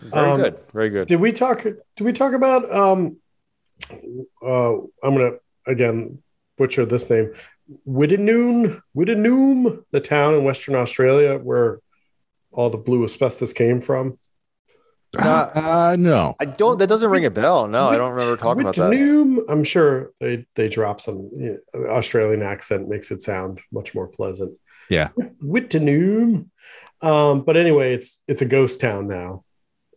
[0.02, 0.58] Very Um, good.
[0.74, 1.08] Very good.
[1.08, 1.64] Did we talk?
[1.64, 2.72] Did we talk about?
[2.74, 3.18] Um,
[4.46, 5.32] uh, I'm gonna
[5.68, 6.22] again
[6.62, 7.34] butcher this name.
[7.88, 11.80] Widdenoon, Wittenoom, the town in Western Australia where
[12.52, 14.20] all the blue asbestos came from.
[15.18, 16.36] Uh, uh, no.
[16.40, 16.78] I don't.
[16.78, 17.68] That doesn't ring a bell.
[17.68, 18.92] No, I don't remember talking about that.
[18.92, 23.96] Wittenoom, I'm sure they they drop some you know, Australian accent makes it sound much
[23.96, 24.56] more pleasant.
[24.88, 25.10] Yeah.
[25.44, 26.50] Wittenoom.
[27.02, 29.44] Um, but anyway, it's it's a ghost town now.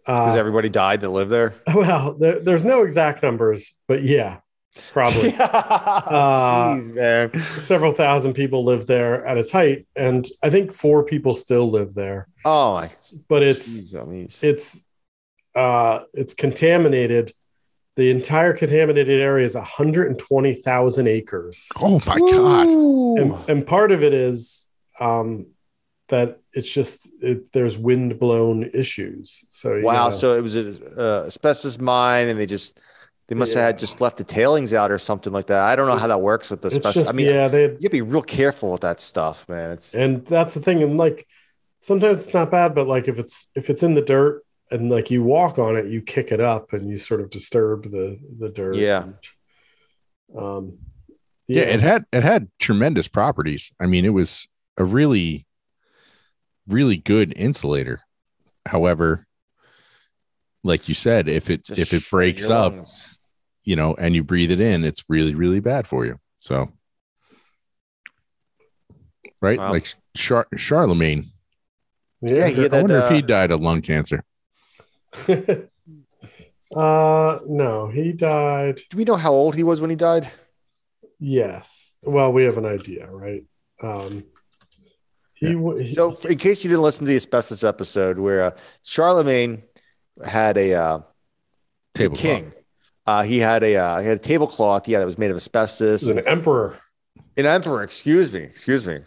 [0.06, 1.54] Because Uh, everybody died that lived there.
[1.74, 4.38] well, there, there's no exact numbers, but yeah,
[4.92, 5.34] probably.
[5.38, 6.94] Uh, Jeez,
[7.32, 7.44] man.
[7.62, 11.94] several thousand people live there at its height and i think four people still live
[11.94, 12.90] there Oh my.
[13.28, 14.82] but it's Jeez, I mean, it's
[15.54, 17.32] uh it's contaminated
[17.96, 22.68] the entire contaminated area is 120,000 acres Oh my god.
[22.68, 24.68] and, and part of it is
[25.00, 25.46] um
[26.08, 30.08] that it's just it, there's wind blown issues so Wow.
[30.10, 30.68] gotta- So it was a
[31.22, 32.78] uh, asbestos mine, and they just
[33.28, 35.62] they must have had just left the tailings out or something like that.
[35.62, 37.04] I don't know how that works with the it's asbestos.
[37.04, 39.70] just I mean, yeah they you gotta be real careful with that stuff, man.
[39.72, 41.26] It's and that's the thing and like
[41.80, 45.10] sometimes it's not bad but like if it's if it's in the dirt and like
[45.10, 48.48] you walk on it you kick it up and you sort of disturb the the
[48.48, 49.04] dirt Yeah.
[49.04, 49.14] And,
[50.36, 50.78] um
[51.46, 53.72] Yeah, it had it had tremendous properties.
[53.80, 55.46] I mean, it was a really,
[56.66, 58.00] really good insulator.
[58.66, 59.26] However,
[60.62, 63.13] like you said, if it just if it breaks up, lungs.
[63.64, 66.18] You know, and you breathe it in, it's really, really bad for you.
[66.38, 66.70] So,
[69.40, 69.72] right, Wow.
[69.72, 71.26] like Char- Charlemagne.
[72.22, 74.24] Yeah, he I had that, wonder if he uh, died of lung cancer.
[76.74, 80.28] uh no he died Do we know how old he was when he died?
[81.20, 83.44] yes well we have an idea right
[83.82, 84.24] um
[85.34, 85.78] he, Yeah.
[85.82, 88.50] he So, in case you didn't listen to the asbestos episode, where uh,
[88.84, 89.62] Charlemagne
[90.24, 91.04] had a uh, the
[91.94, 92.20] Tablecloth.
[92.20, 92.52] king,
[93.06, 96.02] uh, he had a uh, he had a tablecloth, yeah, that was made of asbestos.
[96.04, 96.78] an emperor.
[97.36, 99.00] An emperor excuse me excuse me.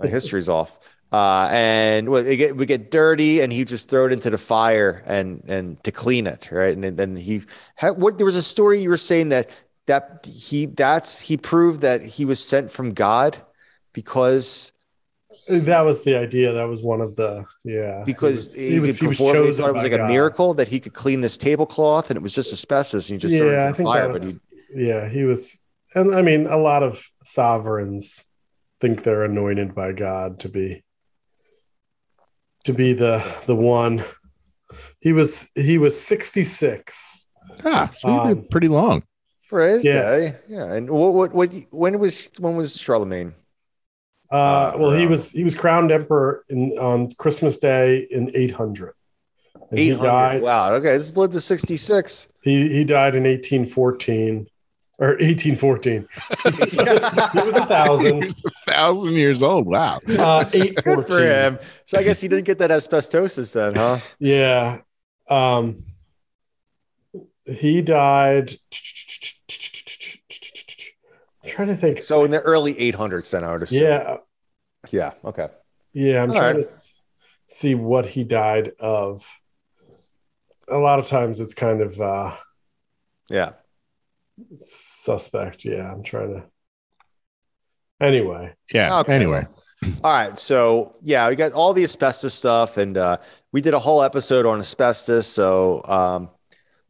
[0.00, 0.78] My history's off.
[1.10, 4.38] Uh and well, it get we get dirty and he just throw it into the
[4.38, 6.74] fire and and to clean it right?
[6.74, 7.42] And then- then he
[7.76, 9.48] had what there was a story you were saying that
[9.86, 13.38] that he that's he proved that he was sent from god
[13.94, 14.72] because
[15.48, 19.06] that was the idea that was one of the yeah because he he, was, he
[19.06, 21.20] was, perform he chosen thought it was by like a miracle that he could clean
[21.20, 23.86] this tablecloth and it was just asbestos and he just throw it yeah, I think
[23.86, 24.40] fire that but was,
[24.74, 25.56] he, yeah, he was,
[25.94, 28.26] and I mean, a lot of sovereigns
[28.80, 30.84] think they're anointed by God to be
[32.64, 34.04] to be the the one.
[35.00, 37.28] He was he was sixty six.
[37.64, 39.02] Ah, so he Um, pretty long.
[39.48, 40.02] for his Yeah.
[40.02, 43.34] day yeah and what what, what when was when was charlemagne
[44.30, 48.52] Uh, Uh, well, he was he was crowned emperor in on Christmas Day in eight
[48.52, 48.94] hundred.
[49.74, 50.42] He 800 died.
[50.42, 54.46] wow okay this lived to 66 He he died in eighteen fourteen
[54.98, 56.08] or eighteen fourteen.
[56.42, 58.24] he was a He thousand.
[58.24, 59.66] was a thousand years old.
[59.66, 60.00] Wow.
[60.08, 61.58] Uh, eight Good for him.
[61.86, 63.98] So I guess he didn't get that asbestosis then, huh?
[64.18, 64.80] Yeah.
[65.28, 65.76] Um
[67.44, 68.54] he died.
[71.48, 72.02] I'm trying to think.
[72.02, 73.82] So in the early 800s, then I would assume.
[73.82, 74.16] Yeah,
[74.90, 75.12] Yeah.
[75.24, 75.48] Okay.
[75.92, 76.22] yeah.
[76.22, 76.68] I'm All trying right.
[76.68, 76.76] to
[77.46, 79.26] see what he died of.
[80.70, 82.34] A lot of times it's kind of uh
[83.30, 83.52] Yeah.
[84.56, 85.64] suspect.
[85.64, 86.44] Yeah, I'm trying to.
[88.00, 89.00] Anyway, Yeah.
[89.00, 89.14] Okay.
[89.14, 89.44] Anyway,
[90.04, 90.38] All right.
[90.38, 93.16] So yeah, we got all the asbestos stuff, and uh,
[93.52, 95.26] we did a whole episode on asbestos.
[95.26, 96.30] So, um,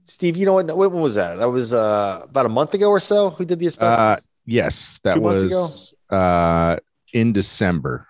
[0.05, 0.77] Steve, you know what?
[0.77, 1.37] When was that?
[1.37, 3.35] That was uh, about a month ago or so.
[3.39, 3.99] We did the asbestos.
[3.99, 4.17] uh,
[4.49, 6.77] yes, that Two was uh
[7.13, 8.07] in December.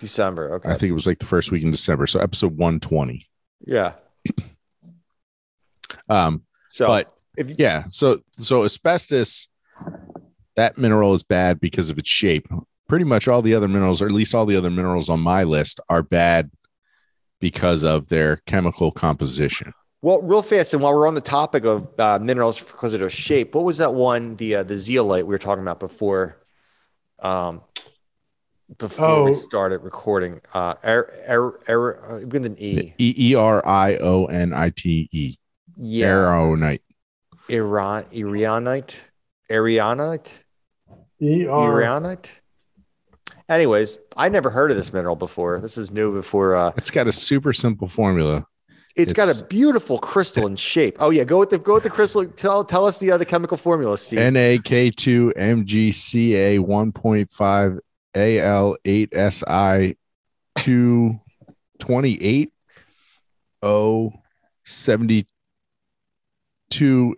[0.00, 0.54] December.
[0.56, 0.68] Okay.
[0.68, 2.06] I think it was like the first week in December.
[2.06, 3.26] So episode 120.
[3.66, 3.92] yeah.
[6.08, 9.48] Um, So, but if you, yeah, so so asbestos,
[10.56, 12.46] that mineral is bad because of its shape.
[12.88, 15.44] Pretty much all the other minerals, or at least all the other minerals on my
[15.44, 16.50] list, are bad
[17.40, 19.72] because of their chemical composition.
[20.04, 23.08] Well, real fast, and while we're on the topic of uh, minerals because of their
[23.08, 24.36] shape, what was that one?
[24.36, 26.36] The uh, the zeolite we were talking about before.
[27.20, 27.62] Um,
[28.76, 29.34] before we Oh.
[29.34, 32.92] started recording, uh, er, er, er, uh, with an E.
[32.98, 35.36] E E R I O N I T E.
[35.76, 36.08] Yeah.
[36.08, 36.82] Aeronite.
[37.48, 38.96] Iran, Irianite,
[39.50, 40.28] Arianite,
[41.20, 42.26] E R Irianite.
[43.48, 45.60] Anyways, I never heard of this mineral before.
[45.60, 46.54] This is new before.
[46.54, 48.46] Uh, It's got a super simple formula.
[48.96, 50.96] It's got a beautiful crystalline shape.
[51.00, 52.24] Oh yeah, go with the go with the crystal.
[52.26, 54.20] Tell tell us the other chemical formula, Steve.
[54.20, 57.78] NAK2 MgCa 1.5
[58.14, 59.96] Al 8Si
[60.56, 62.52] 228
[63.62, 64.10] O
[64.64, 65.26] 72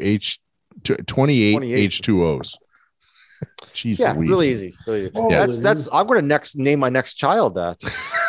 [0.00, 0.40] H
[0.84, 1.90] 28 28.
[1.90, 2.54] H2Os.
[3.74, 4.30] Jeez, yeah, Louise.
[4.30, 4.74] really easy.
[4.86, 5.10] Really easy.
[5.14, 5.88] Oh, That's that's.
[5.92, 7.78] I'm going to next name my next child that.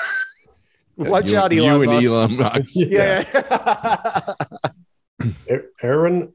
[0.97, 2.07] Watch you, out, you Elon and Musk.
[2.11, 2.69] Elon Musk.
[2.75, 3.23] Yeah.
[3.33, 4.33] yeah.
[5.81, 6.33] Aaron.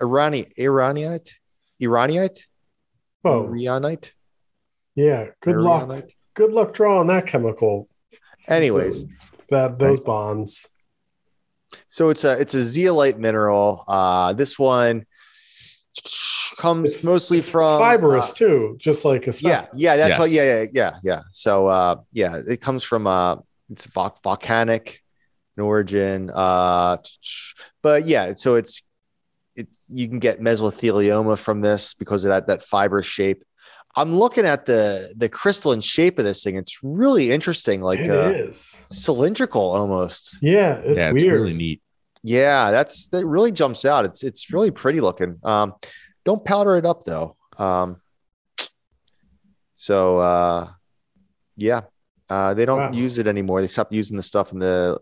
[0.00, 1.30] Irani, Erionite,
[1.80, 2.38] Erionite,
[3.24, 4.10] Oh, Erionite.
[4.94, 5.26] yeah.
[5.40, 6.04] Good luck.
[6.34, 7.86] Good luck drawing that chemical.
[8.48, 9.04] Anyways,
[9.50, 10.68] That those bonds.
[11.88, 13.84] so it's a it's a zeolite mineral.
[13.86, 15.04] Uh, this one
[16.60, 19.80] comes It's mostly it's from fibrous uh, too, just like yeah, asbestos.
[19.80, 20.30] yeah, that's what.
[20.30, 21.20] Yeah, yeah, yeah, yeah.
[21.32, 23.36] So uh, yeah, it comes from uh,
[23.70, 25.02] it's vol- volcanic
[25.56, 26.30] in origin.
[26.32, 26.98] Uh,
[27.82, 28.82] but yeah, so it's
[29.56, 33.42] it's you can get mesothelioma from this because of that that fibrous shape.
[33.96, 36.56] I'm looking at the the crystalline shape of this thing.
[36.56, 38.86] It's really interesting, like It uh, is.
[38.92, 40.38] cylindrical almost.
[40.40, 41.82] Yeah, it's yeah, it's really neat.
[42.22, 44.04] Yeah, that's that really jumps out.
[44.04, 45.38] It's it's really pretty looking.
[45.42, 45.74] Um,
[46.30, 47.36] don't powder it up though.
[47.58, 48.00] Um,
[49.74, 50.68] so uh,
[51.56, 51.82] yeah,
[52.28, 52.92] uh, they don't Wow.
[52.92, 53.60] use it anymore.
[53.60, 55.00] They stopped using the stuff in the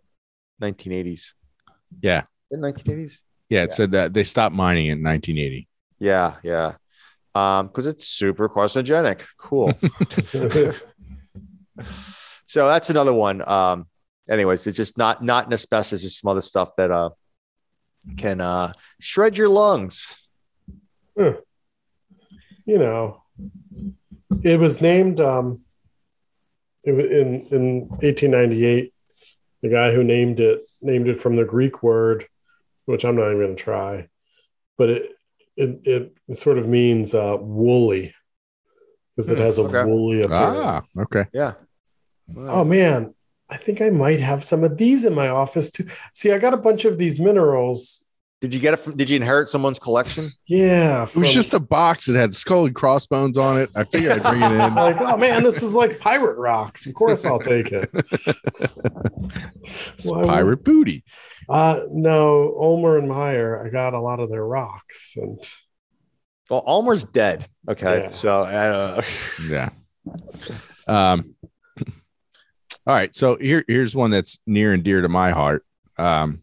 [0.62, 1.34] 1980s.
[2.00, 2.22] Yeah.
[2.50, 3.18] In 1980s.
[3.50, 5.68] Yeah, it said that they stopped mining it in 1980.
[5.98, 6.72] Yeah, yeah.
[7.34, 9.22] Um, because it's super carcinogenic.
[9.36, 9.72] Cool.
[12.46, 13.46] so that's another one.
[13.46, 13.86] Um,
[14.30, 17.10] anyways, it's just not not an asbestos, just some other stuff that uh
[18.16, 20.14] can uh shred your lungs.
[21.18, 23.22] You know,
[24.42, 25.60] it was named um,
[26.84, 28.92] it was in in 1898.
[29.62, 32.26] The guy who named it named it from the Greek word,
[32.86, 34.08] which I'm not even going to try,
[34.76, 35.12] but it
[35.56, 38.14] it it, it sort of means uh, woolly
[39.16, 39.84] because it Hmm, has a okay.
[39.84, 40.96] woolly appearance.
[40.96, 41.24] Ah, okay.
[41.32, 41.54] Yeah.
[42.36, 43.14] Oh man,
[43.50, 45.88] I think I might have some of these in my office too.
[46.14, 48.04] See, I got a bunch of these minerals.
[48.40, 50.30] Did you get it from did you inherit someone's collection?
[50.46, 53.68] Yeah, It was just a box that had skull and crossbones on it.
[53.74, 54.58] I figured I'd bring it in.
[54.76, 56.86] like, oh man, this is like pirate rocks.
[56.86, 57.90] Of course, I'll take it.
[57.94, 61.02] It's Why would- pirate booty.
[61.48, 63.64] Uh, no, Ulmer and Meyer.
[63.66, 65.38] I got a lot of their rocks, and
[66.50, 67.48] Well, Almer's dead.
[67.68, 68.02] Okay.
[68.02, 68.08] Yeah.
[68.10, 69.04] So I don't.
[69.48, 69.70] Yeah.
[70.86, 71.34] Um.
[72.86, 73.14] All right.
[73.14, 75.64] So here, here's one that's near and dear to my heart.
[75.98, 76.42] Um,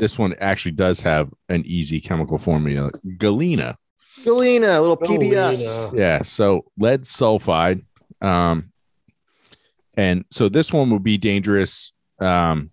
[0.00, 3.78] this one actually does have an easy chemical formula, galena.
[4.24, 5.64] Galena, a little PBS.
[5.64, 5.96] Galena.
[5.98, 6.22] Yeah.
[6.22, 7.84] So lead sulfide.
[8.20, 8.72] Um,
[9.96, 12.70] and so this one would be dangerous um,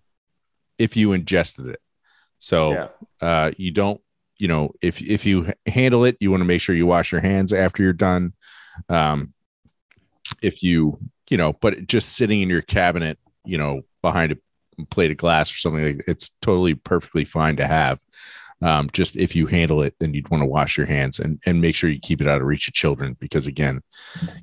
[0.77, 1.79] if you ingested it.
[2.39, 2.87] So Yeah.
[3.21, 4.01] uh, you don't,
[4.37, 7.21] you know, if if you handle it, you want to make sure you wash your
[7.21, 8.33] hands after you're done.
[8.89, 9.33] Um,
[10.41, 14.37] if you, you know, but just sitting in your cabinet, you know, behind a
[14.85, 17.99] plate of glass or something like it's totally perfectly fine to have.
[18.61, 21.61] Um, just if you handle it, then you'd want to wash your hands and, and
[21.61, 23.81] make sure you keep it out of reach of children because again,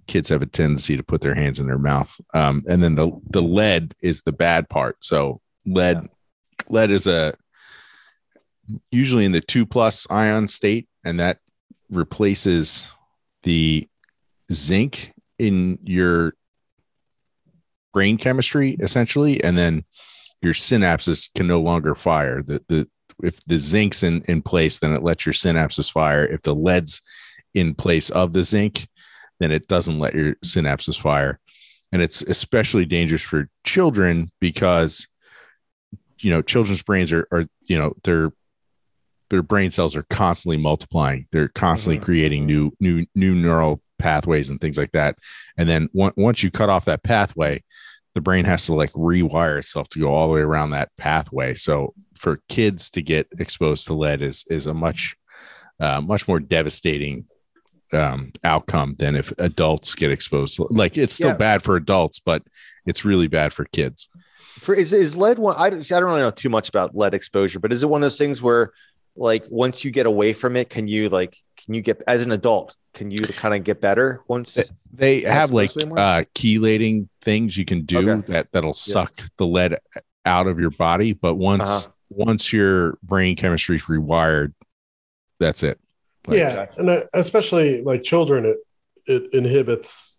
[0.07, 2.15] kids have a tendency to put their hands in their mouth.
[2.33, 4.97] Um, and then the the lead is the bad part.
[5.01, 6.09] So lead
[6.69, 7.35] lead is a
[8.91, 11.39] usually in the two plus ion state, and that
[11.91, 12.87] replaces
[13.43, 13.89] the
[14.53, 16.35] zinc in your
[17.93, 19.85] brain chemistry essentially, and then
[20.45, 22.43] your synapses can no longer fire.
[22.43, 22.89] The the
[23.23, 26.25] if the zinc's in, in place, then it lets your synapses fire.
[26.25, 27.01] If the lead's
[27.55, 28.89] in place of the zinc,
[29.41, 31.39] then it doesn't let your synapses fire.
[31.93, 35.07] And it's especially dangerous for children because
[36.21, 38.33] you know children's brains are are you know their
[39.31, 41.27] their brain cells are constantly multiplying.
[41.33, 42.05] They're constantly Mhm.
[42.05, 45.17] creating new new new neural pathways and things like that.
[45.57, 47.63] And then on- once you cut off that pathway,
[48.15, 51.55] the brain has to like rewire itself to go all the way around that pathway.
[51.55, 55.17] So for kids to get exposed to lead is is a much
[55.81, 57.27] uh, much more devastating
[57.93, 60.57] um, outcome than if adults get exposed.
[60.57, 61.37] to- Like it's still Yeah.
[61.37, 62.43] bad for adults, but
[62.87, 64.09] it's really bad for kids.
[64.61, 65.57] For is is lead one?
[65.59, 65.83] I don't.
[65.83, 68.05] See, I don't really know too much about lead exposure, but is it one of
[68.05, 68.71] those things where,
[69.17, 72.31] like, once you get away from it, can you like, can you get as an
[72.31, 74.59] adult, can you kind of get better once?
[74.93, 75.99] They Not have like supposed to anymore?
[75.99, 78.33] uh, chelating things you can do Okay.
[78.33, 79.77] that that'll suck the lead
[80.25, 81.93] out of your body, but once Uh-huh.
[82.11, 84.55] once your brain chemistry is rewired,
[85.41, 85.79] that's it.
[86.27, 88.59] Like, yeah, and uh, especially like children, it
[89.07, 90.19] it inhibits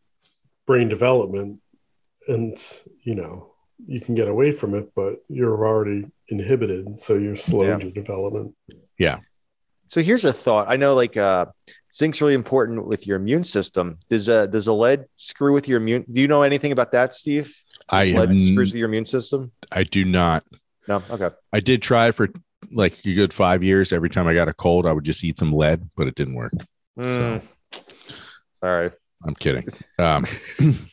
[0.68, 1.60] brain development,
[2.28, 2.56] and
[3.04, 3.52] you know
[3.88, 7.86] you can get away from it, but you're already inhibited, so you're slowed Yeah.
[7.86, 8.54] your development.
[9.00, 9.20] Yeah.
[9.88, 10.68] So here's a thought.
[10.70, 11.46] I know like uh
[11.96, 13.98] zinc's really important with your immune system.
[14.10, 16.06] Does uh does a lead screw with your immune?
[16.12, 17.56] Do you know anything about that, Steve?
[17.90, 19.52] I Lead n- screws with your immune system?
[19.72, 20.44] I do not.
[20.88, 21.02] No.
[21.10, 21.30] Okay.
[21.54, 22.30] I did try for
[22.72, 23.94] like a good five years.
[23.94, 26.36] Every time I got a cold, I would just eat some lead, but it didn't
[26.36, 26.54] work.
[26.98, 27.42] Mm.
[28.56, 28.92] Sorry.
[29.26, 29.68] I'm kidding.
[29.98, 30.26] Um,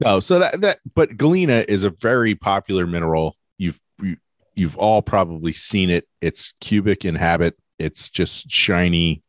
[0.00, 3.36] no, so that that but galena is a very popular mineral.
[3.58, 4.16] You've you,
[4.54, 6.06] you've all probably seen it.
[6.20, 7.56] It's cubic in habit.
[7.78, 9.22] It's just shiny,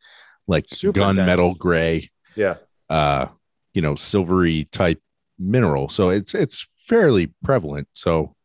[0.47, 1.57] like Super gunmetal dense.
[1.57, 2.55] gray, Yeah.
[2.89, 3.27] uh,
[3.73, 5.01] you know, silvery type
[5.39, 5.89] mineral.
[5.89, 7.87] So it's it's fairly prevalent.
[7.93, 8.35] So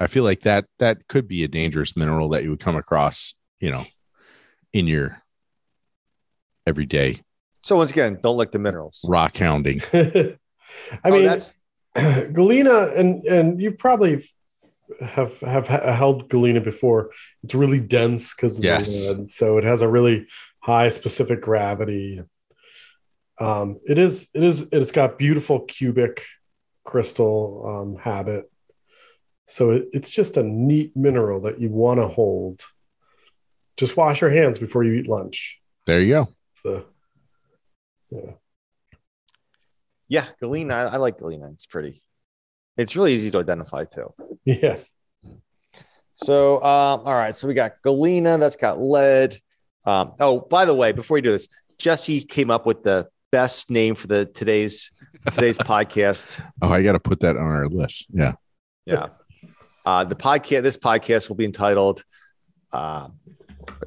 [0.00, 3.34] I feel like that that could be a dangerous mineral that you would come across,
[3.60, 3.82] you know,
[4.72, 5.22] in your
[6.66, 7.20] everyday
[7.62, 9.04] So once again, don't lick the minerals.
[9.08, 9.80] rock hounding.
[9.92, 10.36] I
[11.04, 11.56] Oh, mean, that's
[12.32, 14.22] Galena, and and you probably
[15.00, 17.10] have have held Galena before.
[17.42, 19.08] It's really dense because Yes.
[19.08, 20.26] the lead, so it has a really
[20.60, 22.22] high specific gravity.
[23.40, 26.24] Um, it is it is it's got beautiful cubic
[26.84, 28.50] crystal um, habit.
[29.44, 32.62] So it, it's just a neat mineral that you want to hold.
[33.76, 35.60] Just wash your hands before you eat lunch.
[35.86, 36.28] There you go.
[36.54, 36.84] So,
[38.10, 38.34] the
[40.08, 40.74] yeah, galena.
[40.74, 41.48] I, I like galena.
[41.50, 42.02] It's pretty.
[42.76, 44.12] It's really easy to identify too.
[44.44, 44.76] yeah.
[46.16, 47.36] So, um, all right.
[47.36, 48.38] So we got galena.
[48.38, 49.38] That's got lead.
[49.88, 53.70] Um, oh, by the way, before we do this, Jesse came up with the best
[53.70, 54.90] name for the today's
[55.32, 56.44] today's podcast.
[56.60, 58.06] Oh, I got to put that on our list.
[58.10, 58.32] Yeah.
[58.84, 59.08] Yeah.
[59.86, 60.62] Uh, the podcast.
[60.62, 62.04] This podcast will be entitled
[62.72, 63.08] uh,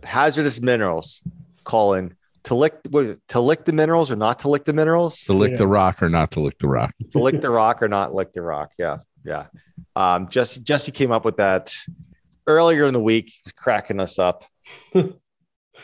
[0.04, 1.22] "Hazardous Minerals:
[1.64, 4.74] colon to lick what is it, to lick the minerals or not to lick the
[4.74, 5.58] minerals, To lick Yeah.
[5.58, 6.96] the rock or not to lick the rock.
[7.12, 9.46] to lick the rock or not lick the rock." Yeah, yeah.
[9.96, 11.76] Um, Jesse Jesse came up with that
[12.48, 14.44] earlier in the week, cracking us up.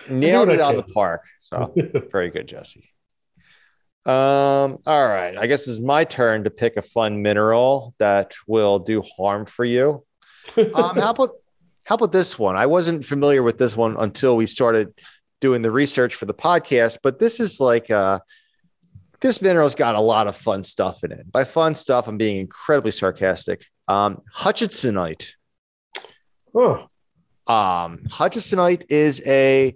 [0.09, 1.23] Nailed it out of the park.
[1.39, 1.73] So
[2.11, 2.89] very good, Jesse.
[4.05, 5.35] Um, all right.
[5.37, 9.65] I guess it's my turn to pick a fun mineral that will do harm for
[9.65, 10.03] you.
[10.57, 11.31] Um, how about
[11.83, 12.55] how about this one?
[12.55, 14.93] I wasn't familiar with this one until we started
[15.41, 18.19] doing the research for the podcast, but this is like uh
[19.19, 21.29] this mineral's got a lot of fun stuff in it.
[21.31, 23.65] By fun stuff, I'm being incredibly sarcastic.
[23.87, 25.33] Um, Hutchinsonite.
[26.55, 26.87] oh,
[27.47, 29.75] Um, Hutchinsonite is a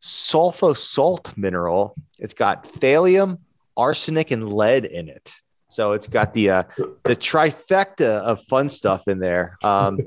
[0.00, 1.96] sulfo salt mineral.
[2.18, 3.38] It's got thallium,
[3.76, 5.32] arsenic, and lead in it.
[5.68, 6.62] So it's got the uh,
[7.04, 9.56] the trifecta of fun stuff in there.
[9.62, 10.00] Um,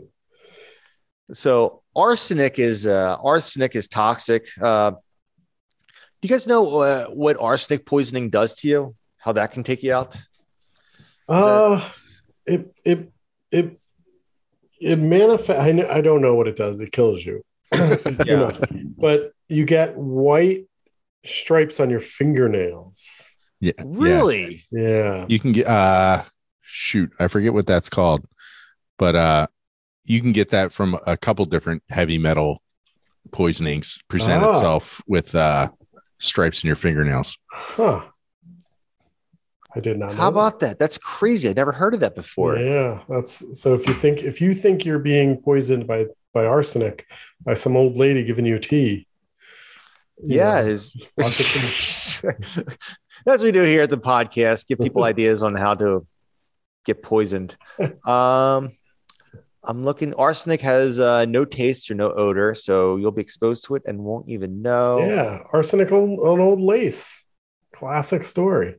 [1.34, 4.48] so arsenic is uh, arsenic is toxic.
[4.62, 8.96] Uh, do you guys know uh, what arsenic poisoning does to you?
[9.18, 10.18] How that can take you out?
[11.28, 11.86] Uh,
[12.46, 13.12] it it
[13.52, 13.80] it
[14.84, 15.60] it manifest.
[15.60, 16.80] I, I don't know what it does.
[16.80, 17.42] It kills you.
[18.26, 18.52] You know,
[18.98, 20.66] but you get white
[21.26, 23.32] stripes on your fingernails.
[23.60, 23.72] Yeah.
[23.78, 23.84] Yeah.
[23.86, 24.64] Really?
[24.72, 25.26] Yeah.
[25.30, 26.24] You can get uh
[26.62, 28.26] shoot, I forget what that's called.
[28.98, 29.48] But uh
[30.06, 32.62] you can get that from a couple different heavy metal
[33.32, 34.50] poisonings present Ah.
[34.50, 35.70] itself with uh
[36.20, 37.38] stripes in your fingernails.
[37.52, 38.02] Huh.
[39.76, 40.22] I did not know.
[40.22, 40.80] How about that?
[40.80, 41.50] That's crazy.
[41.50, 42.58] I never heard of that before.
[42.58, 43.74] Yeah, that's so.
[43.74, 47.06] If you think if you think you're being poisoned by by arsenic
[47.44, 49.08] by some old lady giving you tea,
[50.22, 50.64] you Yeah, know,
[51.18, 52.22] that's
[53.26, 54.68] what we do here at the podcast.
[54.68, 56.06] Give people ideas on how to
[56.86, 57.56] get poisoned.
[58.08, 58.72] Um,
[59.66, 60.14] I'm looking.
[60.16, 64.00] Arsenic has uh, no taste or no odor, so you'll be exposed to it and
[64.00, 65.00] won't even know.
[65.08, 67.26] yeah, arsenic on, on old lace,
[67.72, 68.76] classic story.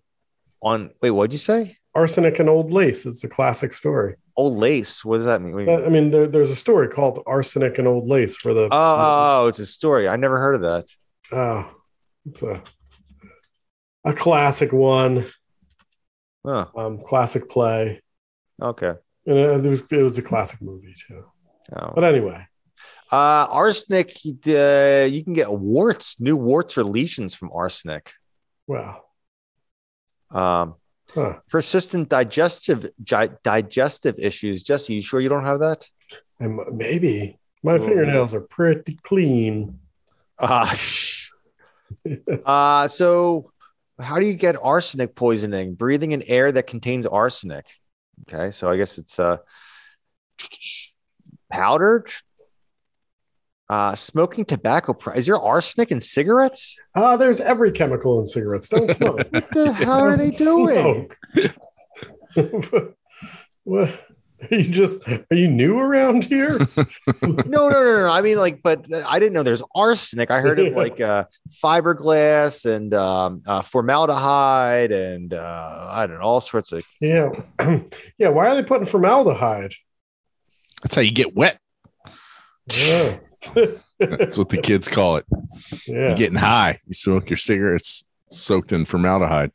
[0.65, 1.77] On wait, what'd you say?
[1.95, 3.07] Arsenic and old lace.
[3.07, 4.15] It's a classic story.
[4.37, 5.05] Old lace.
[5.05, 5.55] What does that mean?
[5.55, 5.87] What do you Uh.
[5.87, 9.41] I mean, there, there's a story called Arsenic and Old Lace where the Oh, oh,
[9.45, 10.09] oh, it's a story.
[10.09, 10.87] I never heard of that.
[11.33, 11.71] oh,
[12.27, 12.63] it's a
[14.07, 15.27] a classic one,
[16.45, 18.03] Oh, um, classic play,
[18.61, 18.93] okay.
[19.27, 21.25] and uh, it was, it was a classic movie too.
[21.75, 21.93] Oh.
[21.95, 22.47] But anyway,
[23.13, 24.15] Uh, arsenic.
[24.47, 28.13] Uh, you can get warts, new warts or lesions from arsenic.
[28.67, 29.04] wow,
[30.35, 30.75] Um,
[31.15, 31.39] huh.
[31.49, 34.63] persistent digestive gi- digestive issues.
[34.63, 35.89] Jesse, you sure you don't have that?
[36.41, 37.79] And maybe my Oh.
[37.79, 39.79] fingernails are pretty clean.
[40.39, 40.75] Uh,
[42.45, 43.53] uh, so
[44.01, 45.75] how do you get arsenic poisoning?
[45.75, 47.67] Breathing in air that contains arsenic.
[48.23, 49.39] Okay, so I guess it's uh
[51.51, 52.11] powdered.
[53.71, 54.93] Uh, smoking tobacco.
[54.93, 56.79] Pr- Is there arsenic in cigarettes?
[56.95, 58.69] Ah, there's every chemical in cigarettes.
[58.69, 59.27] Don't smoke.
[59.31, 61.11] What the hell are they doing?
[62.35, 62.95] smoke.
[63.65, 64.01] what?
[64.51, 66.59] Are you just are you new around here?
[67.23, 68.09] no, no, no, no.
[68.09, 70.31] I mean, like, but I didn't know there's arsenic.
[70.31, 71.25] I heard of like uh,
[71.65, 76.85] fiberglass and um, uh, formaldehyde and uh, I don't know all sorts of.
[77.01, 77.31] yeah,
[78.19, 78.29] yeah.
[78.29, 79.73] Why are they putting formaldehyde?
[80.83, 81.59] That's how you get wet.
[82.71, 83.19] Yeah,
[83.99, 85.27] That's what the kids call it.
[85.87, 86.09] yeah.
[86.09, 86.81] You're getting high.
[86.87, 89.53] You smoke your cigarettes soaked in formaldehyde.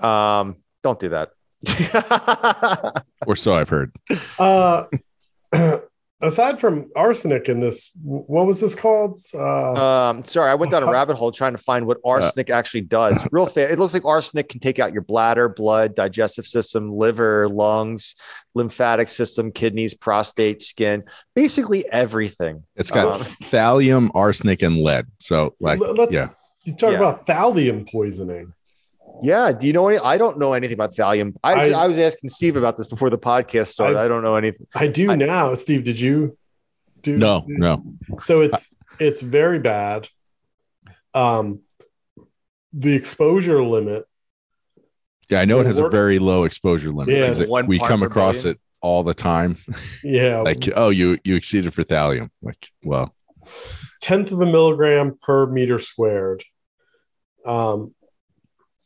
[0.00, 1.30] Um, don't do that.
[3.24, 3.92] Or so I've heard.
[4.36, 4.86] Uh,
[6.22, 9.20] aside from arsenic in this, what was this called?
[9.34, 9.72] Uh,
[10.10, 13.20] um, sorry, I went down a rabbit hole trying to find what arsenic actually does.
[13.32, 17.48] Real fast, it looks like arsenic can take out your bladder, blood, digestive system, liver,
[17.48, 18.14] lungs,
[18.54, 21.04] lymphatic system, kidneys, prostate, skin,
[21.34, 22.62] basically everything.
[22.76, 25.06] It's got Um, thallium, arsenic, and lead.
[25.18, 26.28] So, like, let's yeah.
[26.64, 26.96] you talk Yeah.
[26.98, 28.52] about thallium poisoning.
[29.22, 29.52] Yeah.
[29.52, 29.98] Do you know any?
[29.98, 31.34] I don't know anything about thallium.
[31.42, 33.98] I, I- I, was asking Steve about this before the podcast started.
[33.98, 34.66] I, I- don't know anything.
[34.74, 35.84] I do I- now, Steve.
[35.84, 36.36] Did you
[37.02, 37.16] do?
[37.16, 37.84] No, no.
[38.20, 40.08] So it's it's very bad.
[41.14, 41.60] Um,
[42.72, 44.06] the exposure limit.
[45.28, 47.14] Yeah, I know it has a very low exposure limit.
[47.16, 48.56] Yeah, 'cause it- one we come across billion.
[48.56, 49.56] it all the time.
[50.02, 52.30] Yeah, Like, oh, you you exceeded for thallium.
[52.42, 53.14] Like, well,
[54.00, 56.42] tenth of a milligram per meter squared.
[57.46, 57.94] Um,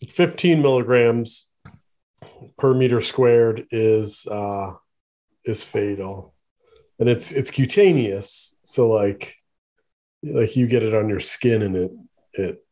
[0.09, 1.47] fifteen milligrams
[2.59, 4.73] per meter squared is uh,
[5.45, 6.35] is fatal,
[6.99, 8.57] and it's it's cutaneous.
[8.65, 9.37] So like,
[10.23, 11.93] like you get it on your skin, and it
[12.33, 12.67] it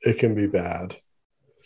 [0.00, 0.96] it can be bad.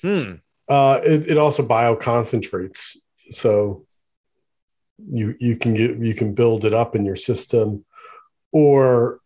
[0.03, 0.35] Hmm.
[0.69, 2.97] Uh, it, it also bioconcentrates,
[3.31, 3.87] so
[4.99, 7.85] you you can get you can build it up in your system,
[8.53, 9.21] or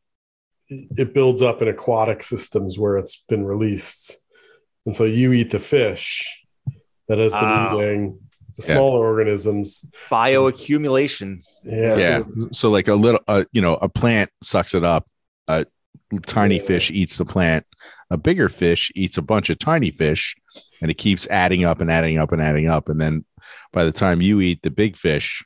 [0.68, 4.19] it builds up in aquatic systems where it's been released,
[4.86, 6.44] and so you eat the fish
[7.08, 7.80] that has been Oh.
[7.80, 8.18] eating
[8.56, 8.74] the Yeah.
[8.76, 9.84] smaller organisms.
[10.10, 11.42] Bioaccumulation.
[11.64, 12.18] Yeah, yeah.
[12.38, 15.06] so- So, like a little, uh, you know, a plant sucks it up.
[15.48, 15.66] A
[16.26, 16.62] tiny Yeah.
[16.62, 17.66] fish eats the plant.
[18.10, 20.34] A bigger fish eats a bunch of tiny fish,
[20.82, 22.88] and it keeps adding up and adding up and adding up.
[22.88, 23.24] And then
[23.72, 25.44] by the time you eat the big fish,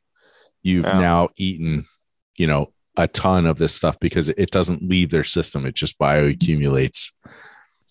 [0.63, 0.99] you've Yeah.
[0.99, 1.85] now eaten,
[2.39, 5.67] you know, a ton of this stuff because it doesn't leave their system.
[5.67, 7.13] It just bioaccumulates.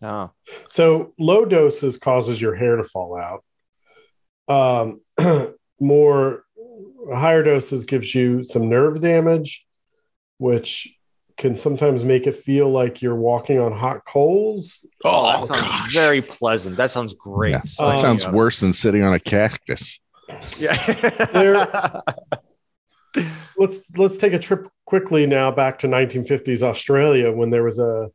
[0.03, 0.31] Oh.
[0.67, 3.43] So low doses causes your hair to fall out.
[4.47, 5.01] Um,
[5.79, 6.43] more
[7.11, 9.65] higher doses gives you some nerve damage,
[10.37, 10.93] which
[11.37, 14.85] can sometimes make it feel like you're walking on hot coals.
[15.03, 15.93] Oh, that sounds gosh.
[15.93, 16.77] very pleasant.
[16.77, 17.51] That sounds great.
[17.51, 17.61] Yeah.
[17.79, 19.99] That me sounds worse than sitting on a cactus.
[20.57, 22.01] Yeah.
[23.55, 28.09] Let's let's take a trip quickly now back to 1950s Australia when there was a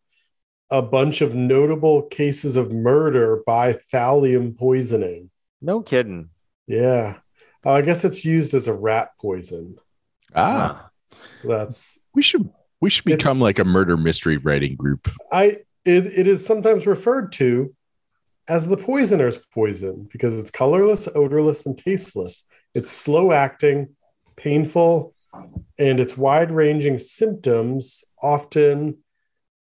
[0.70, 5.30] a bunch of notable cases of murder by thallium poisoning.
[5.62, 6.28] no kidding.
[6.66, 7.18] Yeah.
[7.64, 9.76] Uh, I guess it's used as a rat poison.
[10.34, 10.90] Ah,
[11.34, 12.48] So that's we should
[12.80, 15.08] we should become like a murder mystery writing group.
[15.32, 17.74] I it, it is sometimes referred to
[18.48, 22.44] as the poisoner's poison because it's colorless, odorless, and tasteless.
[22.74, 23.96] It's slow acting,
[24.36, 25.14] painful,
[25.78, 28.98] and its wide ranging symptoms often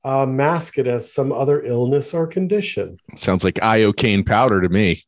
[0.05, 2.99] uh, mask it as some other illness or condition.
[3.15, 5.03] Sounds like iocane powder to me.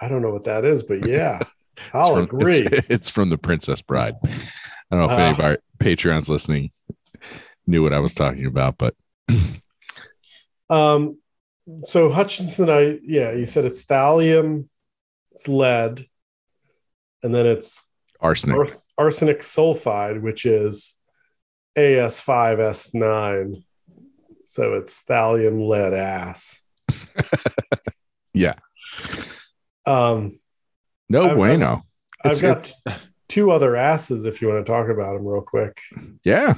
[0.00, 1.40] I don't know what that is, but yeah,
[1.94, 2.66] I'll from, agree.
[2.70, 4.14] It's, it's from the Princess Bride.
[4.24, 4.28] I
[4.96, 5.18] don't know if Ah.
[5.22, 6.70] any of our Patreons listening
[7.66, 8.94] knew what I was talking about, but
[10.70, 11.18] Um,
[11.84, 14.68] so Hutchinson, I yeah, you said it's thallium,
[15.32, 16.06] it's lead,
[17.24, 17.88] and then it's
[18.20, 18.56] arsenic.
[18.56, 20.96] ars- arsenic sulfide, which is
[21.80, 23.62] AS5S9.
[24.44, 26.62] So it's thallium lead ass.
[28.32, 28.54] Yeah.
[29.84, 30.38] Um,
[31.08, 31.82] No I've- bueno.
[32.24, 35.80] I've It's- got two other asses if you want to talk about them real quick.
[36.24, 36.54] Yeah.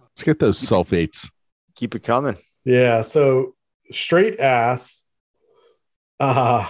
[0.00, 1.30] Let's get those sulfates.
[1.76, 2.36] Keep it coming.
[2.64, 3.02] Yeah.
[3.02, 3.54] So
[3.92, 5.04] straight ass,
[6.18, 6.66] uh,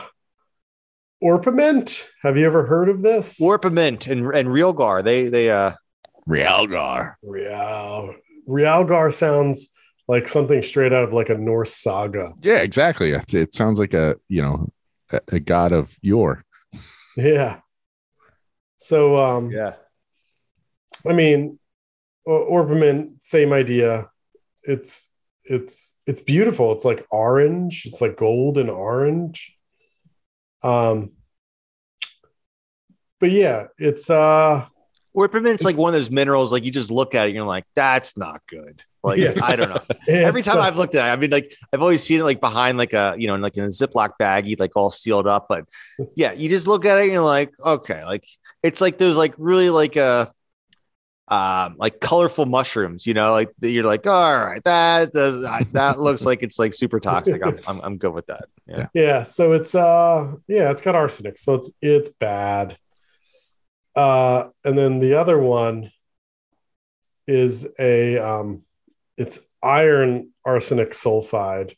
[1.23, 2.07] Orpiment.
[2.23, 3.41] Have you ever heard of this?
[3.41, 5.03] Orpiment and and Realgar.
[5.03, 5.73] They they uh
[6.29, 7.15] Realgar.
[7.23, 8.15] Real
[8.49, 9.69] Realgar sounds
[10.09, 12.33] like something straight out of like a Norse saga.
[12.43, 13.13] Yeah, exactly.
[13.13, 14.73] It, it sounds like a, you know,
[15.11, 16.45] a, a god of yore.
[17.17, 17.61] Yeah.
[18.77, 19.75] So um yeah.
[21.07, 21.59] I mean
[22.27, 24.11] O- Orpiment, same idea.
[24.65, 25.11] It's
[25.45, 26.73] it's it's beautiful.
[26.73, 27.85] It's like orange.
[27.87, 29.57] It's like gold and orange.
[30.63, 31.13] Um
[33.21, 34.67] but yeah, it's uh
[35.15, 37.47] Orpiment's like It's- one of those minerals, like you just look at it, and you're
[37.47, 38.83] like, that's not good.
[39.03, 39.33] Like Yeah.
[39.43, 39.83] I don't know.
[40.09, 42.41] Every time uh, I've looked at it, I mean, like I've always seen it like
[42.41, 45.47] behind like a you know like in a Ziploc baggie, like all sealed up.
[45.49, 45.65] But
[46.15, 48.25] yeah, you just look at it and you're like, okay, like
[48.63, 50.33] it's like there's like really like a
[51.29, 55.43] um like colorful mushrooms, you know, like you're like, all right, that does
[55.73, 57.45] that looks like it's like super toxic.
[57.45, 58.45] I'm I'm, I'm good with that.
[58.67, 58.87] Yeah.
[58.95, 62.77] yeah so it's uh yeah it's got arsenic so it's it's bad
[63.97, 65.91] uh and then the other one
[67.27, 68.63] is a um
[69.17, 71.75] it's iron arsenic sulfide.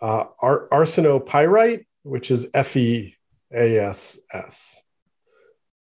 [0.00, 3.16] Uh ar- arsenopyrite which is f-e-a-s-s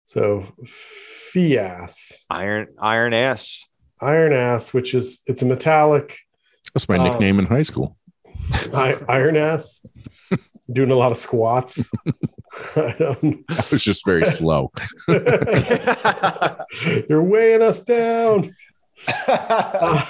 [0.06, 3.64] so fias Iron iron ass.
[4.02, 6.18] iron ass which is it's a metallic
[6.74, 7.98] That's my Uh, nickname in high school.
[8.74, 9.86] I- iron ass.
[10.72, 11.90] Doing a lot of squats
[12.76, 14.72] I don't I was just very slow.
[17.10, 18.56] You're weighing us down.
[19.28, 20.06] Uh,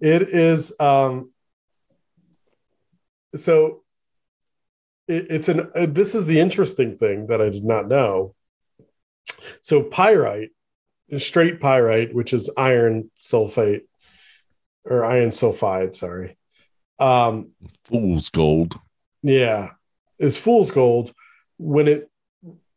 [0.00, 1.30] it is um
[3.36, 3.82] so
[5.08, 8.34] it, it's an uh, this is the interesting thing that I did not know.
[9.62, 10.50] So pyrite,
[11.16, 13.82] straight pyrite, which is iron sulfate
[14.84, 16.36] or iron sulfide, sorry.
[16.98, 17.52] Um
[17.84, 18.78] Fool's gold.
[19.22, 19.70] yeah,
[20.18, 21.12] is fool's gold
[21.60, 22.10] when it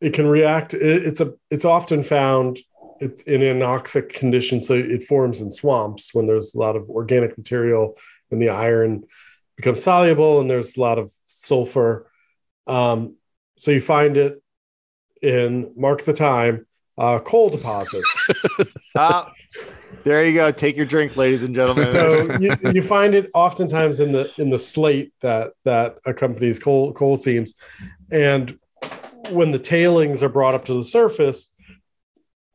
[0.02, 0.74] it can react.
[0.74, 2.60] It, it's a it's often found
[3.00, 7.38] it's in anoxic conditions, so it forms in swamps when there's a lot of organic
[7.38, 7.96] material
[8.30, 9.04] and the iron
[9.56, 12.10] becomes soluble, and there's a lot of sulfur.
[12.68, 13.16] Um,
[13.58, 14.42] so you find it
[15.22, 16.66] in mark the time
[16.98, 18.30] uh, coal deposits.
[18.96, 19.34] Ah,
[20.04, 20.52] there you go.
[20.52, 21.86] Take your drink, ladies and gentlemen.
[21.86, 26.94] so you, you find it oftentimes in the in the slate that that accompanies coal
[26.94, 27.56] coal seams
[28.12, 28.60] and
[29.34, 31.54] when the tailings are brought up to the surface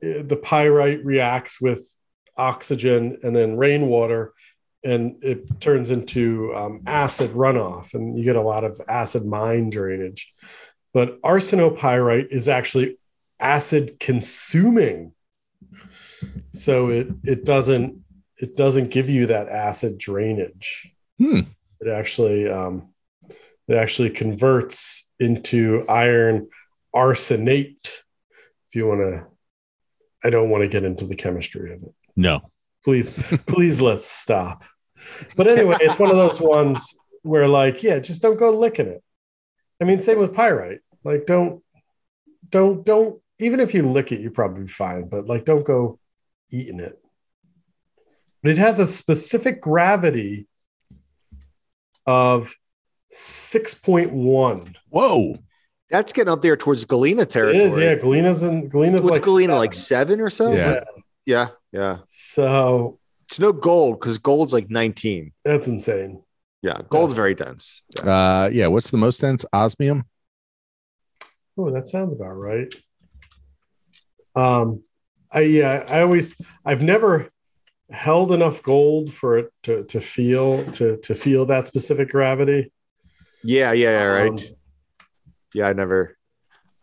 [0.02, 1.96] eh, the pyrite reacts with
[2.36, 4.32] oxygen and then rainwater
[4.84, 9.70] and it turns into um, acid runoff and you get a lot of acid mine
[9.70, 10.32] drainage.
[10.94, 12.98] But arsenopyrite is actually
[13.40, 15.12] acid consuming.
[16.52, 18.02] So it it doesn't
[18.36, 20.92] it doesn't give you that acid drainage.
[21.18, 21.40] Hmm.
[21.80, 22.88] it actually um,
[23.66, 26.48] it actually converts into iron
[26.94, 27.86] arsenate
[28.68, 29.26] if you want to
[30.24, 31.94] i don't want to get into the chemistry of it.
[32.16, 32.42] No.
[32.84, 33.12] please
[33.46, 34.64] please let's stop.
[35.36, 39.02] But anyway it's one of those ones where like yeah just don't go licking it.
[39.80, 40.80] I mean same with pyrite.
[41.04, 41.62] Like don't
[42.50, 45.98] don't don't even if you lick it you're probably fine but like don't go
[46.50, 46.98] eating it.
[48.42, 50.48] But it has a specific gravity
[52.06, 52.56] of
[53.12, 55.38] 6.1 Whoa.
[55.90, 57.64] That's getting up there towards Galena it territory.
[57.64, 59.58] is yeah galena's and galena's What's like Galena seven.
[59.58, 60.52] like seven or so?
[60.52, 60.80] Yeah.
[61.26, 61.98] yeah, yeah.
[62.06, 65.32] so It's no gold because gold's like 19.
[65.44, 66.22] that's insane
[66.62, 67.82] Yeah, gold's very dense.
[68.04, 68.10] Yeah.
[68.44, 69.44] Uh yeah, what's the most dense?
[69.52, 70.04] Osmium?
[71.56, 72.72] Oh, that sounds about right.
[74.36, 74.82] Um,
[75.32, 77.30] I yeah, I always I've never
[77.90, 82.72] held enough gold for it to to feel to to feel that specific gravity.
[83.42, 84.50] Yeah, yeah, yeah, right.
[85.58, 86.16] Yeah, I never,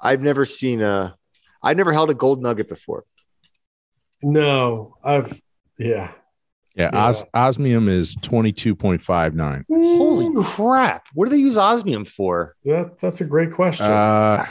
[0.02, 1.16] I've never seen a,
[1.64, 3.06] I never held a gold nugget before.
[4.22, 5.42] no, I've
[5.80, 6.12] yeah.
[6.76, 7.06] Yeah, Yeah.
[7.08, 9.64] Os- osmium is 22.59.
[9.70, 11.06] Holy crap!
[11.14, 12.56] What do they use osmium for?
[12.66, 13.86] That, that's a great question.
[13.88, 14.46] Uh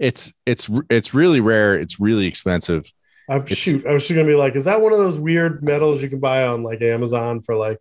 [0.00, 2.84] it's it's it's really rare, it's really expensive.
[3.28, 5.62] I, it's- shoot, I was just gonna be like, is that one of those weird
[5.62, 7.78] metals you can buy on like Amazon for like,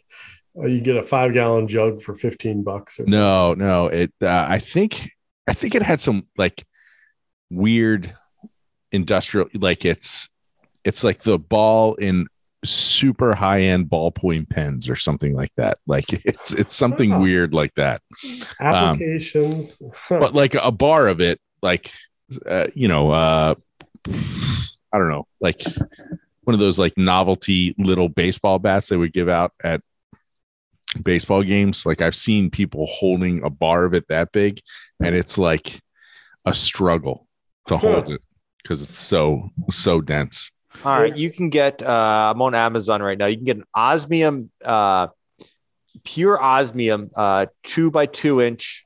[0.55, 3.13] uh, you get a five gallon jug for fifteen bucks or something?
[3.19, 5.11] No, no, it uh, I think
[5.49, 6.65] I think it had some like
[7.49, 8.15] weird
[8.91, 10.29] industrial like it's
[10.83, 12.27] it's like the ball in
[12.63, 15.77] super high end ballpoint pens or something like that.
[15.87, 17.19] Like it's it's something Oh.
[17.21, 18.01] weird like that.
[18.59, 19.81] Applications.
[20.09, 21.91] But like a bar of it, like
[22.47, 23.55] uh, you know, uh
[24.07, 25.61] I don't know, like
[26.43, 29.81] one of those like novelty little baseball bats they would give out at
[31.03, 31.85] baseball games.
[31.85, 34.61] Like I've seen people holding a bar of it that big,
[35.03, 35.79] and it's like
[36.45, 37.27] a struggle
[37.67, 38.21] to hold it
[38.61, 40.51] because it's so so dense.
[40.85, 41.81] All right, you can get.
[41.81, 43.25] Uh, I'm on Amazon right now.
[43.25, 45.07] You can get an osmium, uh,
[46.03, 48.85] pure osmium, uh, two by two inch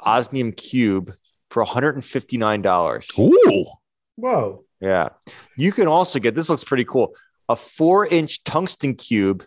[0.00, 1.14] osmium cube
[1.50, 3.08] for 159 dollars.
[3.18, 3.66] Ooh,
[4.16, 4.64] Whoa.
[4.80, 5.10] Yeah,
[5.56, 6.34] you can also get.
[6.34, 7.14] This looks pretty cool.
[7.48, 9.44] A four inch tungsten cube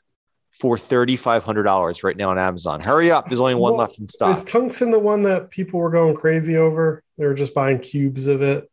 [0.64, 2.80] for thirty five hundred dollars right now on Amazon.
[2.80, 3.28] Hurry up!
[3.28, 4.34] There's only one Well, left in stock.
[4.34, 7.04] Is tungsten the one that people were going crazy over?
[7.18, 8.72] They were just buying cubes of it.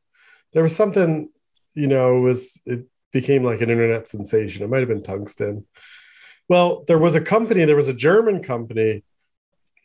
[0.53, 1.28] There was something,
[1.74, 4.62] you know, it was it became like an internet sensation.
[4.62, 5.66] It might have been tungsten.
[6.49, 9.03] Well, there was a company, there was a German company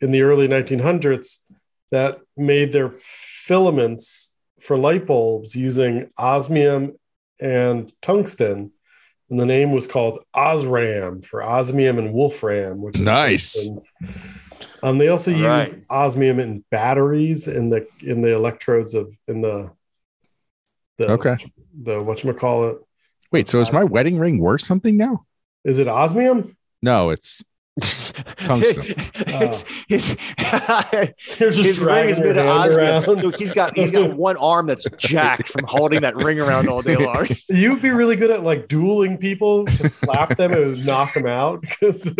[0.00, 1.40] in the early 1900s
[1.90, 6.92] that made their filaments for light bulbs using osmium
[7.40, 8.70] and tungsten.
[9.28, 13.68] And the name was called Osram for osmium and wolfram, which is Nice.
[14.82, 15.82] Um, they also All use right.
[15.90, 19.70] osmium in batteries in the in the electrodes of in the
[20.98, 21.36] the Okay.
[21.82, 22.00] the
[22.70, 22.78] it?
[23.32, 25.26] Wait, so is my wedding ring worth something now?
[25.64, 26.56] Is it osmium?
[26.82, 27.44] No, it's
[28.38, 28.84] Tungsten.
[29.88, 33.18] You're his ring is dragging your made of hand osmium.
[33.20, 36.80] Look, he's got he's got one arm that's jacked from holding that ring around all
[36.80, 37.26] day long.
[37.48, 41.60] You'd be really good at like dueling people to slap them and knock them out
[41.60, 42.10] because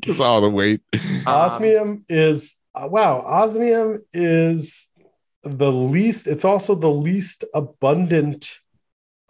[0.00, 0.82] just all the weight.
[1.26, 3.20] osmium is uh, wow.
[3.20, 4.90] Osmium is
[5.42, 6.26] the least.
[6.26, 8.58] It's also the least abundant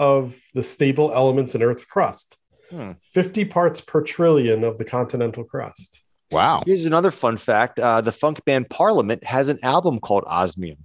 [0.01, 2.39] of the stable elements in Earth's crust.
[2.71, 2.93] Hmm.
[3.01, 6.03] Fifty parts per trillion of the continental crust.
[6.31, 6.63] Wow.
[6.67, 10.79] Here's another fun fact: uh, the funk band Parliament has an album called Osmium.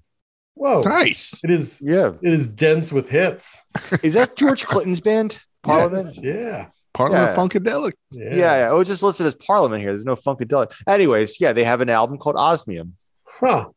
[0.56, 0.82] Whoa!
[0.86, 1.42] Nice.
[1.44, 1.82] It is.
[1.84, 3.66] Yeah, It is dense with hits.
[4.04, 5.42] is that George Clinton's band?
[5.64, 6.06] Parliament.
[6.06, 6.66] Yes, Yeah.
[6.94, 7.36] Parliament Yeah.
[7.36, 7.94] Funkadelic.
[8.12, 8.24] Yeah.
[8.30, 8.72] Yeah, yeah.
[8.72, 9.94] It was just listed as Parliament here.
[9.94, 10.72] There's no Funkadelic.
[10.88, 12.96] Anyways, yeah, they have an album called Osmium.
[13.28, 13.70] Huh.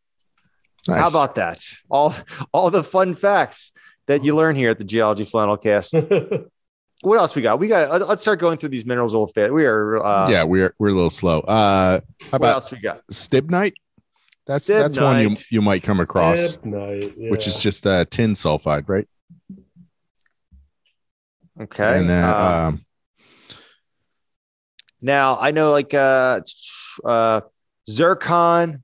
[0.86, 1.00] Nice.
[1.00, 1.62] How about that?
[1.90, 2.14] All
[2.52, 3.72] all the fun facts
[4.06, 5.94] that you learn here at the Geology Flannel Cast.
[7.02, 7.58] what else we got?
[7.58, 7.90] We got.
[7.90, 9.52] let- Let's start going through these minerals real fast.
[9.52, 10.02] We are.
[10.04, 11.40] Uh, yeah, we're we're a little slow.
[11.40, 13.02] Uh how What about else we got?
[13.12, 13.74] stibnite?
[14.46, 18.88] That's that's one you you might come across, Stibnite, which is just uh, tin sulfide,
[18.88, 19.08] right?
[21.60, 21.98] Okay.
[21.98, 22.84] and then uh, um,
[25.00, 26.40] now I know, like uh,
[27.04, 27.40] uh,
[27.88, 28.82] zircon.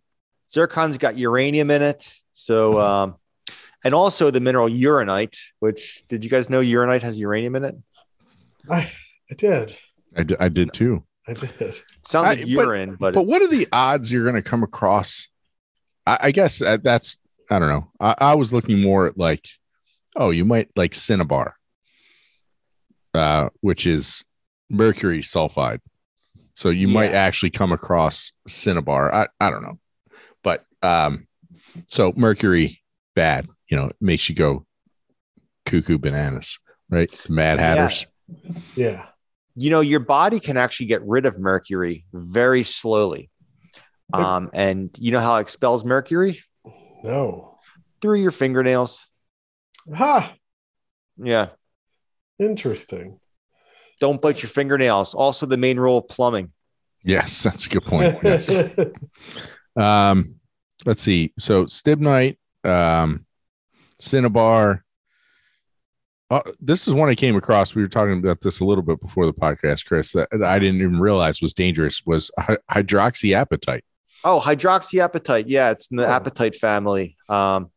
[0.51, 2.13] Zircon's got uranium in it.
[2.35, 3.15] So, um,
[3.85, 5.37] and also the mineral uranite.
[5.61, 7.75] Which did you guys know uranite has uranium in it?
[8.71, 8.91] I,
[9.31, 9.31] did.
[9.31, 9.77] I did.
[10.17, 11.05] I, d- I did too.
[11.27, 11.51] I did.
[11.61, 14.35] It sounds like I- but- urine, but, But it's- what are the odds you're going
[14.37, 15.29] to come across?
[16.07, 17.19] I, I guess uh, that's
[17.51, 17.91] I don't know.
[18.01, 19.47] I, I was looking more at like,
[20.17, 21.57] oh, you might like cinnabar,
[23.15, 24.25] uh, which is
[24.71, 25.81] mercury sulfide.
[26.55, 29.13] So you might actually come across cinnabar.
[29.15, 29.79] I, I don't know,
[30.43, 31.27] but um,
[31.89, 32.83] so mercury
[33.15, 33.49] bad.
[33.73, 34.67] You know, it makes you go
[35.65, 36.59] cuckoo bananas,
[36.91, 37.11] right?
[37.11, 37.65] The Mad Yeah.
[37.75, 38.07] Hatters.
[38.77, 39.07] Yeah.
[39.57, 43.31] you know your body can actually get rid of mercury very slowly
[44.13, 46.39] um, and you know how it expels mercury
[47.05, 47.59] No.
[48.01, 49.09] through your fingernails
[49.95, 50.35] Ha.
[51.19, 51.49] yeah
[52.39, 53.19] Interesting.
[54.01, 56.53] don't bite your fingernails also the main rule of plumbing
[57.05, 58.17] Yes, that's a good point.
[58.23, 58.51] Yes.
[59.77, 60.37] Um,
[60.87, 61.33] let's see.
[61.39, 63.25] So stibnite, um,
[64.03, 64.85] cinnabar.
[66.31, 67.75] Uh, this is one I came across.
[67.75, 70.13] We were talking about this a little bit before the podcast, Chris.
[70.13, 72.03] That I didn't even realize was dangerous.
[72.07, 72.31] Was
[72.71, 73.83] hydroxyapatite.
[74.25, 76.21] oh hydroxyapatite yeah it's in the Oh.
[76.21, 77.71] apatite family um,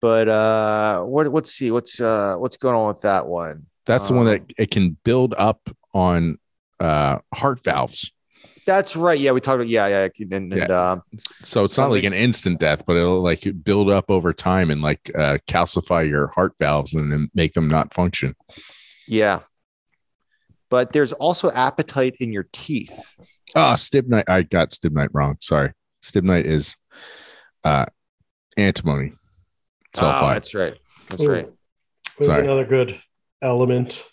[0.00, 4.14] but uh what let's see what's uh what's going on with that one That's the
[4.14, 6.38] one that Um, it can build up on
[6.78, 8.12] uh, heart valves.
[8.68, 10.90] That's right yeah we talked about yeah yeah and, and Yeah.
[10.92, 11.02] um
[11.42, 14.70] So it's not like, like- an instant death, but it'll like build up over time
[14.70, 18.34] and like uh, calcify your heart valves and then make them not function.
[19.08, 19.40] yeah
[20.70, 22.92] but there's also apatite in your teeth
[23.56, 24.28] Oh, stibnite.
[24.28, 25.38] I got stibnite wrong.
[25.40, 25.72] Sorry.
[26.04, 26.76] Stibnite is
[27.64, 27.86] uh
[28.58, 29.12] antimony
[30.02, 30.76] oh, that's right
[31.08, 31.30] that's Ooh.
[31.30, 31.48] right
[32.18, 32.44] There's Sorry.
[32.44, 33.00] another good
[33.40, 34.04] element.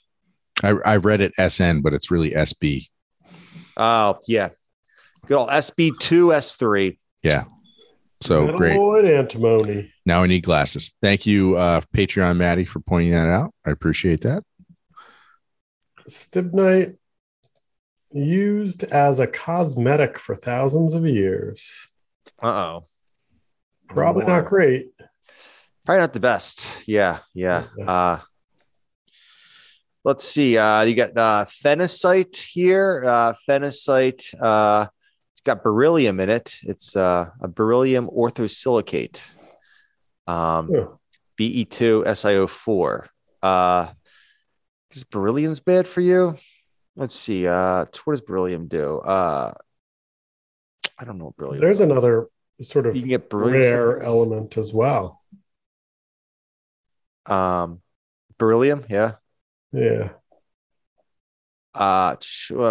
[0.63, 2.87] I, I read it SN, but it's really SB.
[3.77, 4.49] Oh, yeah.
[5.27, 5.97] Good old SB2,
[6.33, 6.97] S3.
[7.23, 7.45] Yeah.
[8.21, 8.77] So great.
[8.77, 9.91] Metalloid antimony.
[10.05, 10.93] Now I need glasses.
[11.01, 13.53] Thank you, uh, Patreon Maddie, for pointing that out.
[13.65, 14.43] I appreciate that.
[16.07, 16.95] Stibnite
[18.11, 21.87] used as a cosmetic for thousands of years.
[22.41, 22.83] Uh oh.
[23.87, 24.37] Probably More.
[24.37, 24.87] not great.
[25.85, 26.67] Probably not the best.
[26.87, 27.19] Yeah.
[27.33, 27.65] Yeah.
[27.77, 27.91] Yeah.
[27.91, 28.19] Uh,
[30.05, 30.57] let's see.
[30.57, 33.03] Uh, you got uh, phenacite here.
[33.05, 34.33] Uh, phenacite.
[34.41, 34.87] Uh,
[35.33, 36.57] it's got beryllium in it.
[36.63, 39.21] It's uh, a beryllium orthosilicate.
[40.27, 40.87] Um, Huh.
[41.37, 43.07] Be2 SiO4.
[43.43, 43.87] Uh,
[44.91, 46.37] is beryllium's bad for you?
[46.95, 47.45] Let's see.
[47.45, 48.99] Uh, what does beryllium do?
[48.99, 49.53] Uh,
[50.97, 51.25] I don't know.
[51.25, 51.59] What beryllium.
[51.61, 51.89] There's does.
[51.89, 52.27] another
[52.61, 55.21] sort of You can get rare element as well.
[57.25, 57.81] Um,
[58.37, 58.85] beryllium.
[58.89, 59.15] Yeah.
[59.75, 60.09] Yeah.
[61.73, 62.15] Uh,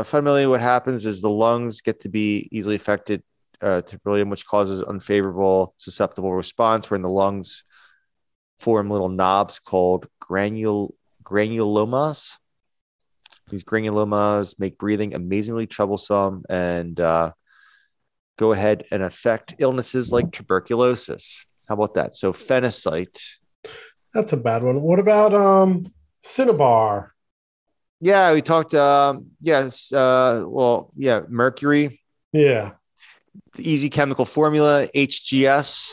[0.04, 3.22] fundamentally, what happens is the lungs get to be easily affected
[3.60, 7.64] uh, to beryllium, which causes unfavorable susceptible response, wherein the lungs
[8.58, 12.36] form little knobs called granule granulomas.
[13.50, 17.32] These granulomas make breathing amazingly troublesome and uh,
[18.38, 21.44] go ahead and affect illnesses like tuberculosis.
[21.68, 22.14] How about that?
[22.14, 23.20] So phenacite.
[24.14, 24.80] That's a bad one.
[24.80, 25.92] What about um
[26.24, 27.12] Cinnabar?
[28.00, 28.74] Yeah, we talked.
[28.74, 29.92] Um, yes.
[29.92, 32.00] Uh, well, yeah, mercury.
[32.32, 32.72] Yeah.
[33.54, 35.92] The easy chemical formula HGS.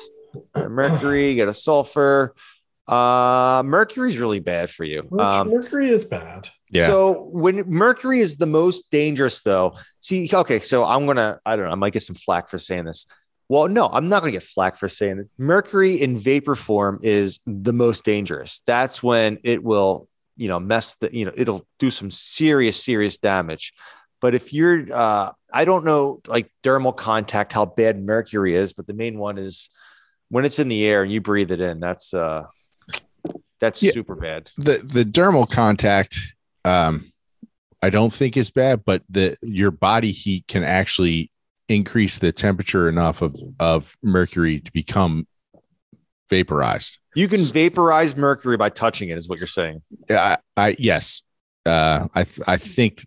[0.55, 1.29] Mercury.
[1.29, 2.33] You get a sulfur.
[2.87, 5.07] Uh, mercury is really bad for you.
[5.19, 6.49] Um, mercury is bad.
[6.69, 6.87] Yeah.
[6.87, 11.65] So when mercury is the most dangerous, though, see, okay, so I'm gonna, I don't
[11.65, 13.05] know, I might get some flack for saying this.
[13.49, 15.29] Well, no, I'm not gonna get flack for saying it.
[15.37, 18.61] Mercury in vapor form is the most dangerous.
[18.65, 20.07] That's when it will,
[20.41, 23.73] you know, mess the, you know, it'll do some serious, serious damage.
[24.19, 28.87] But if you're, uh, I don't know, like dermal contact, how bad mercury is, but
[28.87, 29.69] the main one is
[30.29, 31.79] when it's in the air and you breathe it in.
[31.79, 32.43] That's uh,
[33.59, 33.91] that's Yeah.
[33.91, 34.49] super bad.
[34.57, 36.17] the the dermal contact
[36.65, 37.11] um
[37.83, 41.29] i don't think is bad but the your body heat can actually
[41.67, 45.25] increase the temperature enough of of mercury to become
[46.31, 46.97] vaporized.
[47.13, 49.83] You can vaporize mercury by touching it, is what you're saying.
[50.09, 51.21] i i yes.
[51.65, 53.05] Uh i th- i think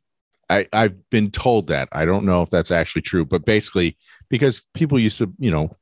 [0.49, 1.89] i i've been told that.
[1.91, 3.97] I don't know if that's actually true but basically
[4.29, 5.75] because people used to you know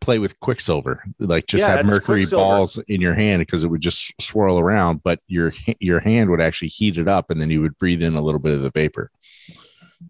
[0.00, 3.80] play with quicksilver like just Yeah, have mercury balls in your hand because it would
[3.80, 5.50] just swirl around but your
[5.80, 8.38] your hand would actually heat it up and then you would breathe in a little
[8.38, 9.10] bit of the vapor.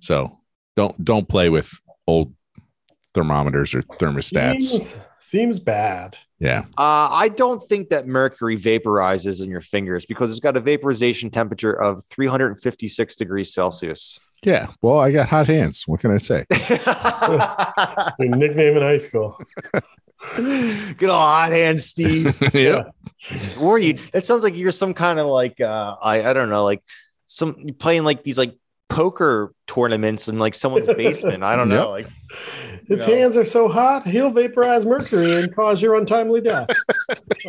[0.00, 0.40] So
[0.76, 1.70] don't don't play with
[2.06, 2.34] old
[3.14, 6.16] thermometers or thermostats Seems, seems bad.
[6.38, 10.61] yeah Uh, I don't think that mercury vaporizes in your fingers because it's got a
[10.61, 14.20] vaporization temperature of 356 degrees Celsius.
[14.44, 16.44] yeah well i got hot hands what can i say
[18.18, 19.40] Your nickname in high school.
[20.36, 22.36] Good old hot hands, Steve.
[22.54, 22.84] yeah
[23.61, 23.94] Or you?
[24.12, 26.82] That sounds like you're some kind of like uh, I I don't know, like
[27.26, 28.56] some playing like these like
[28.88, 31.42] poker tournaments in like someone's basement.
[31.44, 31.90] I don't know.
[31.90, 32.09] Like
[32.89, 33.14] His No.
[33.14, 36.68] hands are so hot, he'll vaporize mercury and cause your untimely death.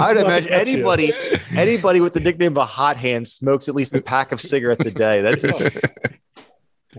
[0.00, 1.12] I'd imagine anybody
[1.52, 4.84] anybody with the nickname of a hot hand smokes at least a pack of cigarettes
[4.86, 5.20] a day.
[5.22, 5.62] That's just,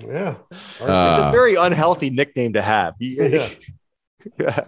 [0.07, 0.35] Yeah.
[0.51, 2.93] it's Uh, a very unhealthy nickname to have.
[2.99, 3.49] Yeah.
[4.39, 4.59] yeah.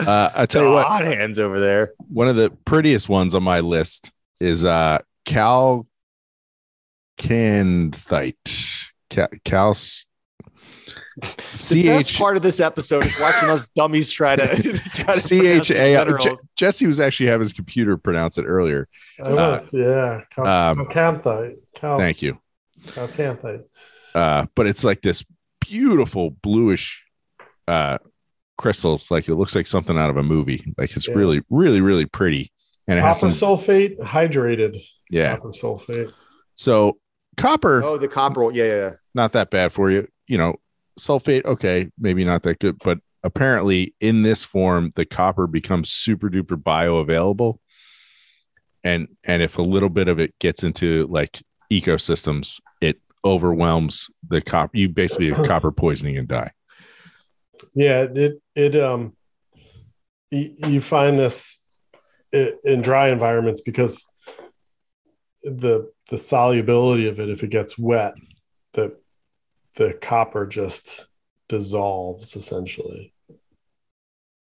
[0.00, 1.92] uh i tell you what hot hands over there.
[2.08, 5.86] one of the prettiest ones on my list is uh cal
[7.18, 8.34] canthite
[9.10, 9.74] cal, cal
[11.20, 14.46] The best ch part of this episode is watching us dummies try to,
[14.78, 16.46] try to c pronounce h these a minerals.
[16.56, 18.88] jesse was actually having his computer pronounce it earlier
[19.22, 20.22] I was, yeah.
[20.30, 21.54] Cal- um, chalcanthite.
[21.76, 22.38] Cal- thank you
[22.86, 23.62] chalcanthite.
[24.14, 25.24] uh but it's like this
[25.60, 27.04] beautiful bluish
[27.68, 27.98] uh
[28.58, 31.14] crystals like it looks like something out of a movie like it's Yeah.
[31.14, 32.50] really really really pretty
[32.86, 34.76] and it has Copper some sulfate, hydrated
[35.10, 36.12] yeah copper sulfate.
[36.54, 36.98] so
[37.36, 38.50] copper Oh, the copper.
[38.52, 38.90] Yeah, yeah, yeah.
[39.14, 40.06] not that bad for you.
[40.28, 40.54] You know,
[40.98, 46.28] sulfate, okay, maybe not that good, but apparently in this form, the copper becomes super
[46.28, 47.58] duper bioavailable.
[48.82, 51.42] And and if a little bit of it gets into like
[51.72, 54.76] ecosystems, it overwhelms the copper.
[54.76, 56.52] You basically have copper poisoning and die.
[57.74, 59.16] Yeah, it it um
[60.30, 61.60] you, find this
[62.32, 64.06] in dry environments because
[65.42, 68.14] the the solubility of it if it gets wet
[68.72, 68.96] the
[69.76, 71.08] the copper just
[71.48, 73.12] dissolves essentially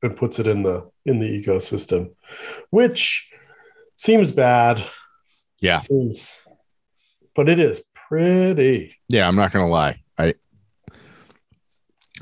[0.02, 2.10] and puts it in the in the ecosystem
[2.70, 3.30] which
[3.96, 4.82] seems bad
[5.60, 5.76] Yeah.
[5.76, 6.44] seems
[7.34, 10.00] but it is pretty Yeah, I'm not gonna lie.
[10.18, 10.34] I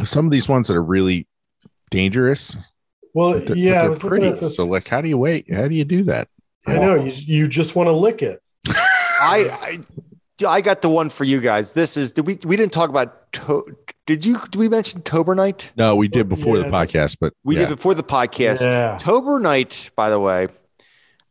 [0.05, 1.27] some of these ones that are really
[1.91, 2.57] dangerous,
[3.15, 4.47] well they're, yeah they're pretty.
[4.47, 5.53] So like how do you wait?
[5.53, 6.29] How do you do that?
[6.67, 9.79] I know you, you just want to lick it I, I
[10.47, 11.73] I got the one for you guys.
[11.73, 13.77] This is did we we didn't talk about to,
[14.07, 15.71] did you did we mention Torbernite?
[15.77, 17.67] No, we did before the podcast, but We yeah.
[17.67, 18.61] did before the podcast.
[18.63, 20.49] yeah Torbernite, by the way,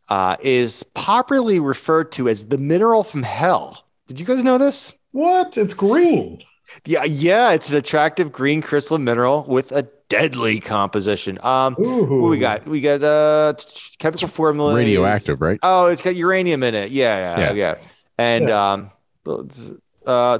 [0.09, 3.85] uh, is popularly referred to as the mineral from hell.
[4.07, 4.93] Did you guys know this?
[5.13, 6.41] what it's green
[6.85, 11.37] Yeah, yeah, it's an attractive green crystalline mineral with a deadly composition.
[11.43, 12.65] Um, what we got?
[12.65, 13.53] We got uh
[13.99, 14.73] chemical formula.
[14.75, 15.59] radioactive, right?
[15.63, 16.91] Oh, it's got uranium in it.
[16.91, 17.53] Yeah, yeah, Yeah.
[17.53, 17.75] yeah.
[18.21, 18.91] And um,
[20.05, 20.39] uh,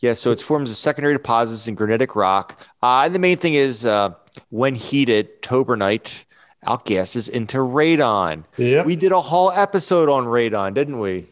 [0.00, 2.60] yeah, so it forms of secondary deposits in granitic rock.
[2.82, 4.10] Uh, and the main thing is uh,
[4.50, 6.24] when heated, torbernite
[6.64, 8.44] outgasses into radon.
[8.56, 8.86] Yep.
[8.86, 11.28] We did a whole episode on radon, didn't we?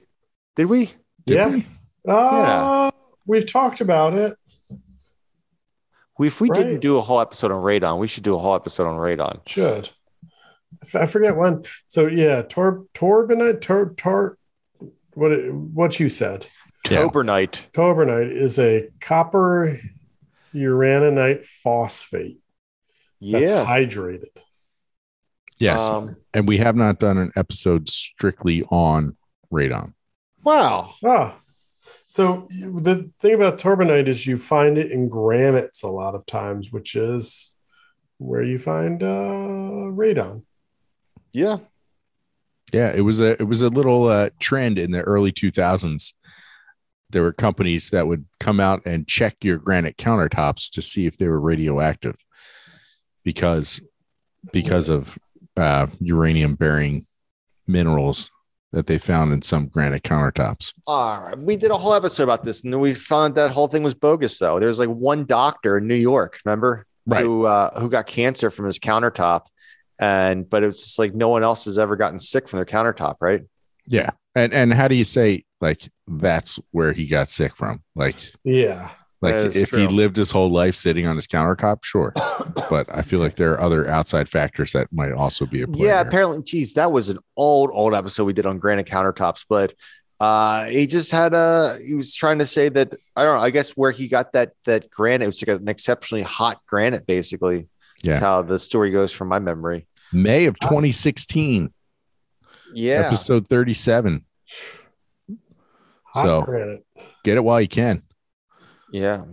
[0.56, 0.92] Did we?
[1.26, 1.48] Did yeah.
[1.48, 1.66] we?
[2.06, 2.90] Uh,
[3.26, 4.36] We've talked about it.
[6.18, 6.58] We, if we Right.
[6.58, 9.40] didn't do a whole episode on radon, we should do a whole episode on radon.
[9.46, 9.90] Should.
[10.94, 11.64] I forget when.
[11.88, 14.36] So yeah, tor torbernite, tor tor.
[15.14, 16.46] What what you said?
[16.90, 17.02] Yeah.
[17.02, 17.70] Torbernite.
[17.72, 19.80] Torbernite is a copper
[20.54, 22.38] uraninite phosphate
[23.20, 23.64] that's Yeah.
[23.64, 24.36] hydrated.
[25.58, 25.88] Yes.
[25.88, 29.16] Um, and we have not done an episode strictly on
[29.52, 29.94] radon.
[30.42, 30.92] wow.
[31.04, 31.40] Ah,
[32.06, 36.70] so the thing about torbernite is you find it in granites a lot of times,
[36.72, 37.54] which is
[38.18, 39.06] where you find uh,
[39.94, 40.42] radon.
[41.32, 41.58] Yeah.
[42.72, 46.12] Yeah, it was a it was a little uh, trend in the early 2000s.
[47.10, 51.16] There were companies that would come out and check your granite countertops to see if
[51.16, 52.16] they were radioactive
[53.24, 53.80] because
[54.52, 55.16] because of
[55.56, 57.06] uh, uranium bearing
[57.66, 58.30] minerals
[58.72, 60.72] that they found in some granite countertops.
[60.86, 61.38] All right.
[61.38, 64.36] We did a whole episode about this, and we found that whole thing was bogus.
[64.38, 67.22] Though There was like one doctor in New York, remember, Right.
[67.22, 69.42] who uh, who got cancer from his countertop,
[70.00, 72.66] and but it was just like no one else has ever gotten sick from their
[72.66, 73.42] countertop, right?
[73.86, 74.10] Yeah.
[74.34, 77.82] And and how do you say like that's where he got sick from?
[77.94, 78.90] Like Yeah.
[79.22, 82.12] like That is if he lived his whole life sitting on his countertop, sure.
[82.70, 85.86] but I feel like there are other outside factors that might also be a play
[85.86, 89.74] Yeah, apparently, geez, that was an old, old episode we did on granite countertops, but
[90.20, 93.50] uh he just had a he was trying to say that I don't know, I
[93.50, 97.68] guess where he got that that granite, it was like an exceptionally hot granite, basically.
[98.04, 98.12] Yeah.
[98.12, 99.86] That's how the story goes from my memory.
[100.12, 101.72] May of 2016,
[102.74, 103.06] Yeah.
[103.06, 104.24] episode 37.
[106.12, 106.86] Hot So- granite.
[107.24, 108.02] Get it while you can.
[108.92, 109.24] Yeah.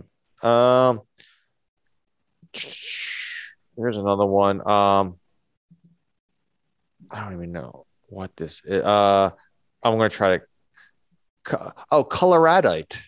[0.42, 1.02] Um
[3.76, 4.66] here's another one.
[4.66, 5.18] Um
[7.10, 8.82] I don't even know what this is.
[8.82, 9.30] Uh
[9.82, 13.02] I'm gonna try to oh coloradite.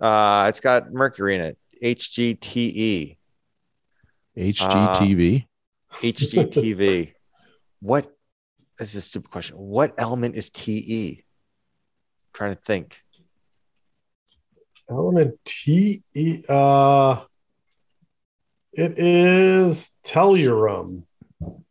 [0.00, 1.58] Uh it's got mercury in it.
[1.82, 3.18] HGTE.
[4.36, 5.46] HGTV.
[5.92, 7.12] HGTV.
[7.80, 8.10] what
[8.78, 9.56] this is a stupid question.
[9.56, 11.24] What element is TE?
[12.32, 12.98] trying to think.
[14.90, 16.42] Element T E.
[16.48, 17.22] Uh,
[18.72, 21.04] it is tellurium,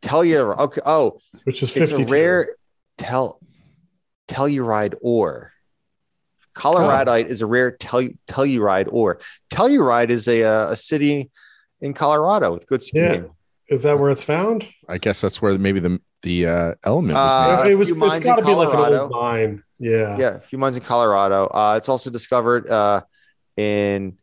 [0.00, 0.80] Tell you okay.
[0.84, 2.04] Oh, which is it's fifty.
[2.04, 2.56] a rare
[2.98, 3.40] tel
[4.28, 5.52] telluride ore.
[6.54, 9.20] Coloradite is a rare tel- telluride ore.
[9.52, 11.30] Telluride is a uh, a city
[11.82, 13.28] in Colorado with good skiing.
[13.68, 14.68] Is that where it's found?
[14.88, 17.88] I guess that's where maybe the the uh, element was Uh, it was.
[17.88, 19.62] few It's mines got to be like an old mine.
[19.78, 20.16] Yeah.
[20.16, 21.46] Yeah, a few mines in Colorado.
[21.46, 23.02] Uh, it's also discovered uh,
[23.56, 24.18] in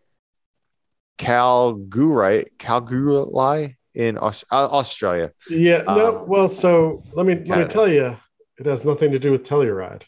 [1.18, 5.32] Calgary, Calgary in Aus- uh, Australia.
[5.50, 5.84] Yeah.
[5.88, 6.22] No.
[6.22, 8.18] Um, well, so let me let me tell you,
[8.58, 10.04] it has nothing to do with Telluride.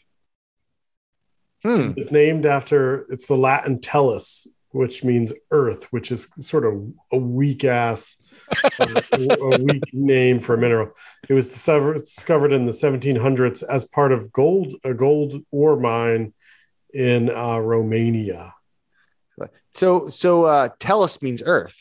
[1.62, 1.92] Hmm.
[1.96, 7.16] It's named after it's the Latin tellus, which means earth, which is sort of a
[7.16, 8.18] weak ass,
[8.80, 10.92] uh, a weak name for a mineral.
[11.28, 16.32] It was discovered, in the 1700s as part of gold a gold ore mine
[16.92, 18.54] in uh, Romania.
[19.74, 21.78] So, so uh, Tellus means Earth.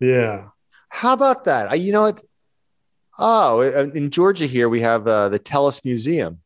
[0.00, 0.48] Yeah.
[0.88, 1.70] How about that?
[1.70, 2.22] I, you know what?
[3.18, 6.40] Oh, in in Georgia here we have uh, the Tellus Museum,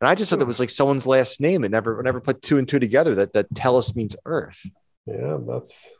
[0.00, 1.64] and I just thought that was like someone's last name.
[1.64, 4.64] It never never put two and two together that that Tellus means Earth.
[5.06, 5.94] Yeah, that's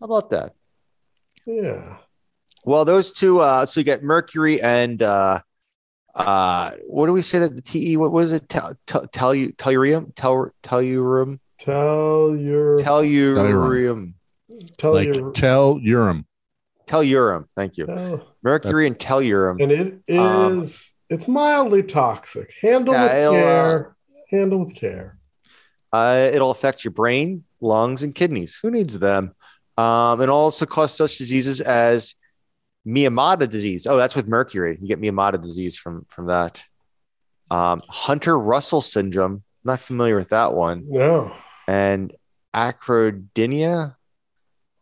[0.00, 0.54] How about that?
[1.46, 1.96] yeah.
[2.64, 3.40] Well, those two.
[3.40, 5.40] Uh, so you get Mercury and uh,
[6.14, 7.96] uh, what do we say that the TE?
[7.96, 8.48] What was it?
[8.48, 14.12] Tell tel, tellurium, tellurium, tel, tellurium, Tell your tellurium,
[14.76, 16.26] tell like your tell Urim.
[16.86, 17.44] tellurium.
[17.56, 17.86] Thank you.
[17.86, 19.62] tell- Mercury and tell tellurium.
[19.62, 20.62] and it is Um,
[21.10, 22.52] it's mildly toxic.
[22.60, 23.96] Handle Yeah, with it'll, uh, care.
[24.30, 25.18] Handle with care.
[25.92, 28.58] Uh, it'll affect your brain, lungs, and kidneys.
[28.62, 29.34] Who needs them?
[29.76, 32.14] Um, and also cause such diseases as
[32.86, 33.86] Miyamada disease.
[33.86, 34.76] Oh, that's with mercury.
[34.80, 36.62] You get Miyamada disease from from that.
[37.50, 39.42] Um, Hunter Russell syndrome.
[39.64, 40.84] Not familiar with that one.
[40.88, 41.32] No.
[41.66, 42.12] And
[42.54, 43.96] acrodynia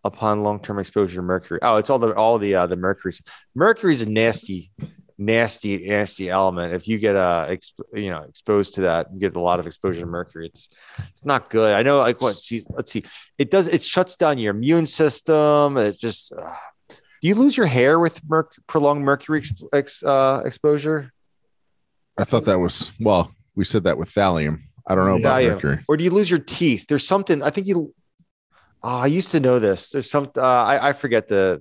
[0.04, 1.58] upon long-term exposure to mercury.
[1.62, 3.12] Oh, it's all the all the uh, the mercury.
[3.54, 4.70] Mercury's a nasty,
[5.18, 6.74] nasty, nasty element.
[6.74, 9.66] If you get uh, exp- you know, exposed to that, you get a lot of
[9.66, 10.46] exposure to mercury.
[10.46, 10.68] It's
[11.10, 11.74] it's not good.
[11.74, 11.98] I know.
[11.98, 12.34] Like what?
[12.34, 13.04] See, let's see.
[13.38, 13.66] It does.
[13.66, 15.76] It shuts down your immune system.
[15.76, 16.32] It just.
[16.32, 16.52] Uh,
[17.22, 19.42] do you lose your hair with merc- prolonged mercury
[19.72, 21.12] ex- uh, exposure,
[22.18, 23.32] I thought that was well.
[23.54, 24.60] We said that with thallium.
[24.86, 25.54] I don't know about Thallium.
[25.54, 25.78] mercury.
[25.88, 26.86] or do you lose your teeth?
[26.86, 27.42] There's something.
[27.42, 27.94] I think you.
[28.82, 29.90] Oh, I used to know this.
[29.90, 30.30] There's some.
[30.36, 31.60] Uh, I I forget the.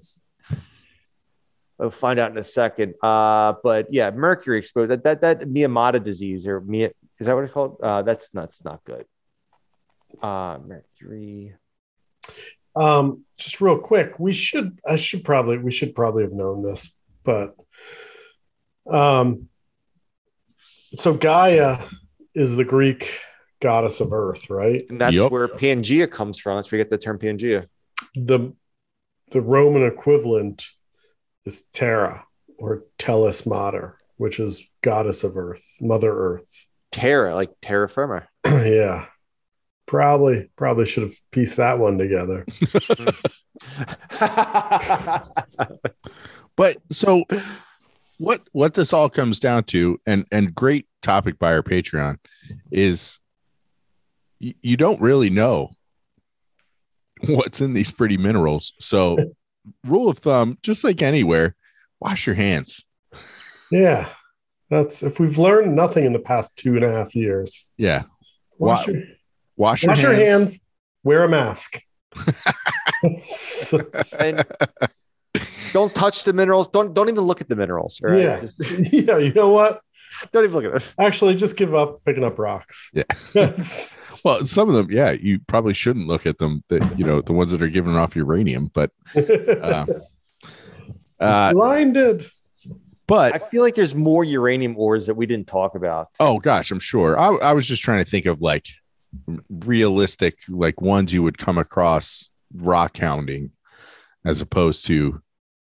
[1.80, 2.96] I'll find out in a second.
[3.02, 4.88] Uh, but yeah, mercury exposure.
[4.88, 7.80] That that that Miyamada disease or Mia is that what it's called?
[7.82, 8.50] Uh, that's not.
[8.50, 9.06] It's not good.
[10.22, 11.56] Uh, mercury.
[12.76, 16.94] Um, just real quick, we should I should probably we should probably have known this,
[17.24, 17.56] but
[18.90, 19.48] um,
[20.96, 21.78] so Gaia
[22.34, 23.20] is the Greek
[23.62, 24.84] goddess of Earth, right?
[24.90, 25.32] And that's Yup.
[25.32, 26.58] where Pangea comes from.
[26.58, 27.68] Let's forget the term Pangea.
[28.16, 28.54] The
[29.32, 30.68] the Roman equivalent
[31.46, 32.26] is Terra
[32.58, 36.68] or Tellus Mater, which is goddess of Earth, Mother Earth.
[36.92, 38.28] Terra, like terra firma.
[38.46, 39.08] yeah.
[39.86, 42.46] Probably, probably should have pieced that one together.
[46.56, 47.24] But so
[48.18, 52.18] what what this all comes down to, and and great topic by our Patreon,
[52.72, 53.20] is
[54.40, 55.72] you, you don't really know
[57.28, 58.74] what's in these pretty minerals.
[58.80, 59.18] So
[59.84, 61.56] rule of thumb, just like anywhere,
[62.00, 62.86] wash your hands.
[63.72, 64.08] Yeah.
[64.70, 67.70] That's if we've learned nothing in the past two and a half years.
[67.78, 68.04] Yeah.
[68.58, 69.04] Wash, Wa- your,
[69.58, 70.18] Wash your wash hands.
[70.20, 70.68] your hands,
[71.04, 71.82] wear a mask.
[75.74, 76.68] don't touch the minerals.
[76.70, 78.00] Don't don't even look at the minerals.
[78.04, 78.22] all right?
[78.22, 78.40] Yeah.
[78.42, 78.60] Just-
[78.94, 79.82] yeah, you know what?
[80.32, 80.94] don't even look at it.
[81.00, 82.92] Actually, just give up picking up rocks.
[82.94, 83.04] Yeah.
[84.24, 86.64] Well, some of them, yeah, you probably shouldn't look at them.
[86.70, 89.86] That you know, the ones that are giving off uranium, but uh,
[91.20, 92.26] uh, blinded.
[93.08, 96.10] But I feel like there's more uranium ores that we didn't talk about.
[96.20, 97.20] oh gosh, I'm sure.
[97.20, 98.66] I, I was just trying to think of like
[99.50, 103.52] realistic, like ones you would come across rock hounding,
[104.24, 105.22] as opposed to,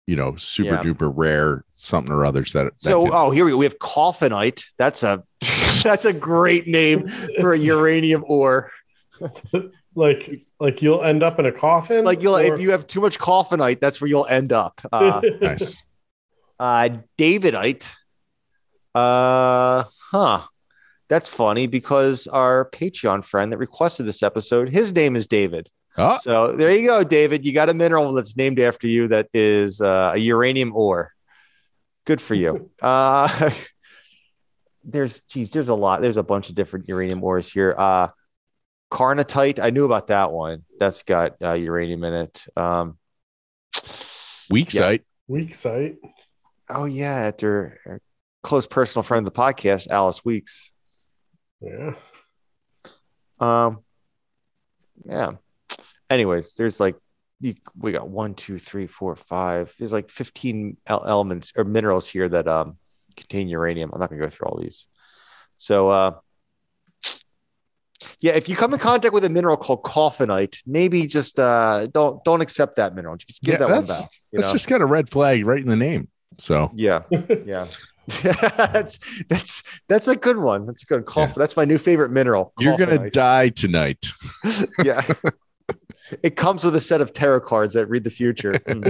[0.07, 0.83] you know, super Yeah.
[0.83, 2.65] duper rare something or others that.
[2.65, 3.57] that So could- oh, here we go.
[3.57, 4.63] We have coffinite.
[4.77, 5.23] That's a
[5.83, 7.05] that's a great name
[7.39, 8.71] for a uranium ore.
[9.95, 12.03] like like you'll end up in a coffin.
[12.05, 14.81] Like you'll or- if you have too much coffinite, that's where you'll end up.
[14.91, 15.81] Uh, nice.
[16.59, 17.87] uh Davidite.
[18.93, 20.41] Uh huh.
[21.09, 25.69] That's funny because our Patreon friend that requested this episode, his name is David.
[25.97, 27.45] Oh, So there you go, David.
[27.45, 31.11] You got a mineral that's named after you that is uh, a uranium ore.
[32.05, 32.69] Good for you.
[32.81, 33.51] Uh,
[34.83, 36.01] there's, geez, there's a lot.
[36.01, 37.75] There's a bunch of different uranium ores here.
[37.77, 38.07] Uh,
[38.91, 39.59] carnotite.
[39.59, 40.63] I knew about that one.
[40.79, 42.45] That's got uh, uranium in it.
[42.57, 42.97] Um,
[44.49, 44.79] weak yeah.
[44.79, 45.03] site.
[45.29, 45.97] weeksite.
[46.69, 47.99] oh yeah, after a
[48.43, 50.71] close personal friend of the podcast, Alice Weeks.
[51.61, 51.93] Yeah.
[53.39, 53.79] Um,
[55.05, 55.31] yeah.
[56.11, 56.95] Anyways, there's like
[57.41, 59.73] we got one, two, three, four, five.
[59.79, 62.77] There's like 15 elements or minerals here that um
[63.15, 63.91] contain uranium.
[63.93, 64.87] I'm not gonna go through all these.
[65.57, 66.11] So uh
[68.19, 72.21] yeah, if you come in contact with a mineral called coffinite, maybe just uh don't
[72.25, 73.15] don't accept that mineral.
[73.15, 74.09] Just give Yeah, that one back.
[74.33, 74.51] That's know?
[74.51, 76.09] just got a red flag right in the name.
[76.37, 77.03] So yeah,
[77.45, 77.67] yeah.
[78.23, 78.99] that's
[79.29, 80.65] that's that's a good one.
[80.65, 81.35] That's a good coffin.
[81.37, 82.51] That's my new favorite mineral.
[82.59, 84.07] you're gonna die tonight.
[84.83, 85.01] yeah.
[86.23, 88.59] It comes with a set of tarot cards that read the future.
[88.67, 88.81] Hmm.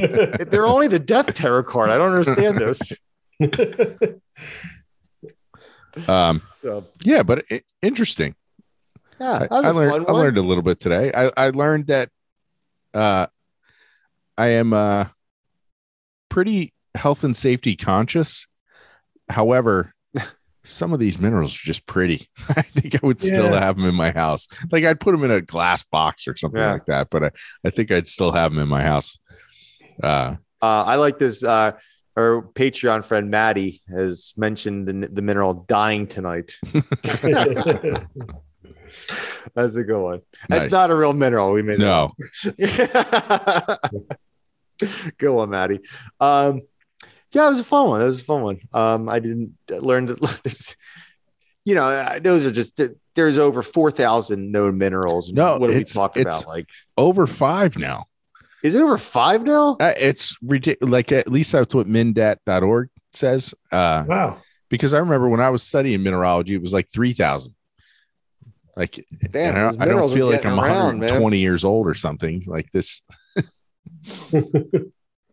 [0.50, 1.90] They're only the death tarot card.
[1.90, 2.82] I don't understand this.
[6.08, 8.36] Um, So, yeah, but it, interesting.
[9.20, 11.12] yeah, I, that was I a learned I learned a little bit today.
[11.14, 12.10] I, I learned that
[12.94, 13.28] uh
[14.38, 15.06] I am uh
[16.30, 18.48] pretty health and safety conscious.
[19.30, 19.94] However,
[20.64, 22.28] some of these minerals are just pretty.
[22.50, 24.48] I think I would still have them in my house.
[24.72, 26.74] Like I'd put them in a glass box or something Yeah.
[26.74, 27.32] like that, but I,
[27.66, 29.18] I think I'd still have them in my house.
[30.04, 31.44] Uh Uh, I like this.
[31.44, 31.72] Uh,
[32.18, 36.54] our Patreon friend Maddie has mentioned the, the mineral dying tonight.
[39.56, 40.22] That's a good one.
[40.50, 41.54] That's not a real mineral.
[41.54, 42.12] We made no.
[45.18, 45.80] Good one, Maddie.
[46.20, 46.62] Um,
[47.32, 48.02] yeah, it was a fun one.
[48.02, 48.60] It was a fun one.
[48.74, 50.16] Um, I didn't learn to.
[50.44, 50.76] There's,
[51.66, 52.80] you know, uh, those are just
[53.16, 55.32] there's over four thousand known minerals.
[55.32, 56.50] No, what are we it's- talking it's- about?
[56.54, 56.68] Like,
[56.98, 58.06] Over five now.
[58.64, 59.78] is it over five now?
[59.80, 60.92] Uh, it's ridiculous.
[60.92, 63.54] Like at least that's what mindat.org says.
[63.72, 64.38] Uh wow.
[64.70, 67.54] because I remember when I was studying mineralogy, it was like 3,000.
[68.78, 72.42] Like, Damn, I, don't- I don't feel like I'm around, 120 years old or something
[72.48, 73.02] like this.
[74.34, 74.44] um,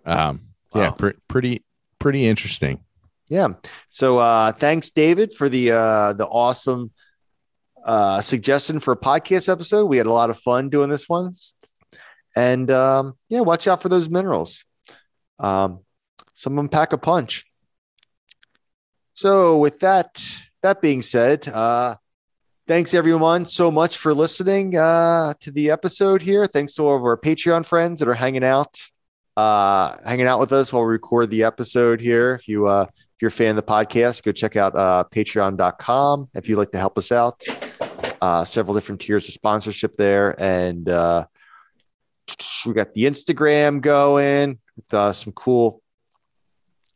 [0.04, 0.38] yeah,
[0.74, 0.90] Wow.
[0.92, 1.64] pre- pretty,
[1.98, 2.84] pretty interesting.
[3.28, 3.48] Yeah.
[3.88, 6.92] So uh thanks, David, for the uh the awesome
[7.84, 9.86] uh suggestion for a podcast episode.
[9.86, 11.32] We had a lot of fun doing this one.
[12.34, 14.64] And um yeah, watch out for those minerals.
[15.38, 15.80] Um
[16.34, 17.44] some of them pack a punch.
[19.12, 20.22] So with that
[20.62, 21.96] that being said, uh
[22.66, 26.46] thanks everyone so much for listening uh to the episode here.
[26.46, 28.88] Thanks to all of our Patreon friends that are hanging out
[29.38, 32.34] uh hanging out with us while we record the episode here.
[32.34, 36.28] If you uh if you're a fan of the podcast, go check out uh, patreon.com
[36.34, 37.42] if you'd like to help us out.
[38.20, 40.40] Uh, several different tiers of sponsorship there.
[40.40, 41.26] And uh,
[42.64, 45.82] we got the Instagram going with uh, some cool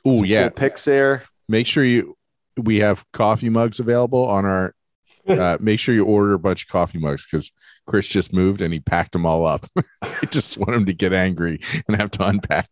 [0.04, 0.48] Oh yeah.
[0.48, 1.24] cool picks there.
[1.48, 2.16] Make sure you
[2.56, 4.74] we have coffee mugs available on our
[5.28, 7.50] uh, make sure you order a bunch of coffee mugs because
[7.92, 9.66] Chris just moved and he packed them all up.
[10.02, 12.66] I just want him to get angry and have to unpack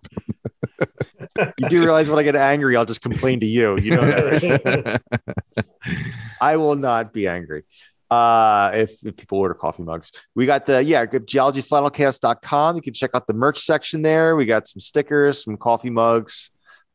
[1.59, 3.79] You do realize when I get angry, I'll just complain to you.
[3.79, 5.03] You know that.
[5.13, 6.05] right?
[6.41, 7.65] I will not be angry.
[8.11, 12.77] Uh, if, if people order coffee mugs, we got the yeah, good geologyflannelcast.com.
[12.77, 14.37] You can check out the merch section there.
[14.37, 16.51] We got some stickers, some coffee mugs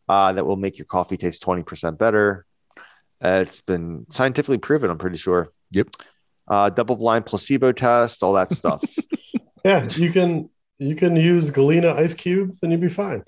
[0.09, 2.47] uh, that will make your coffee taste 20% better.
[3.23, 5.51] Uh, it's been scientifically proven, I'm pretty sure.
[5.69, 5.89] Yep.
[6.47, 8.83] Uh, double blind placebo test, all that stuff.
[9.65, 13.23] Yeah, you can you can use Galena ice cubes and you'd be fine.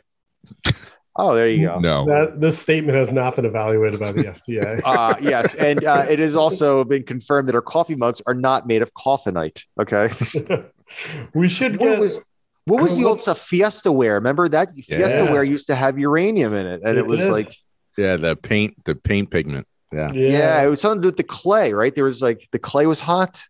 [1.15, 1.80] oh, there you go.
[1.80, 2.06] No.
[2.06, 4.81] That this statement has not been evaluated by the FDA.
[4.85, 8.68] Uh, yes, and uh, it has also been confirmed that our coffee mugs are not
[8.68, 9.64] made of coffinite.
[9.81, 10.10] Okay.
[11.34, 12.22] we should What get was
[12.65, 13.39] what was the old stuff?
[13.39, 14.14] Fiesta ware.
[14.15, 15.31] Remember that Fiesta Yeah.
[15.31, 17.31] ware used to have uranium in it, and It it, was did.
[17.31, 17.56] like
[17.98, 19.65] Yeah, the paint, the paint pigment.
[19.91, 20.11] Yeah.
[20.11, 20.64] yeah.
[20.64, 21.93] it was something to do with the clay, right?
[21.93, 23.43] There was like the clay was hot.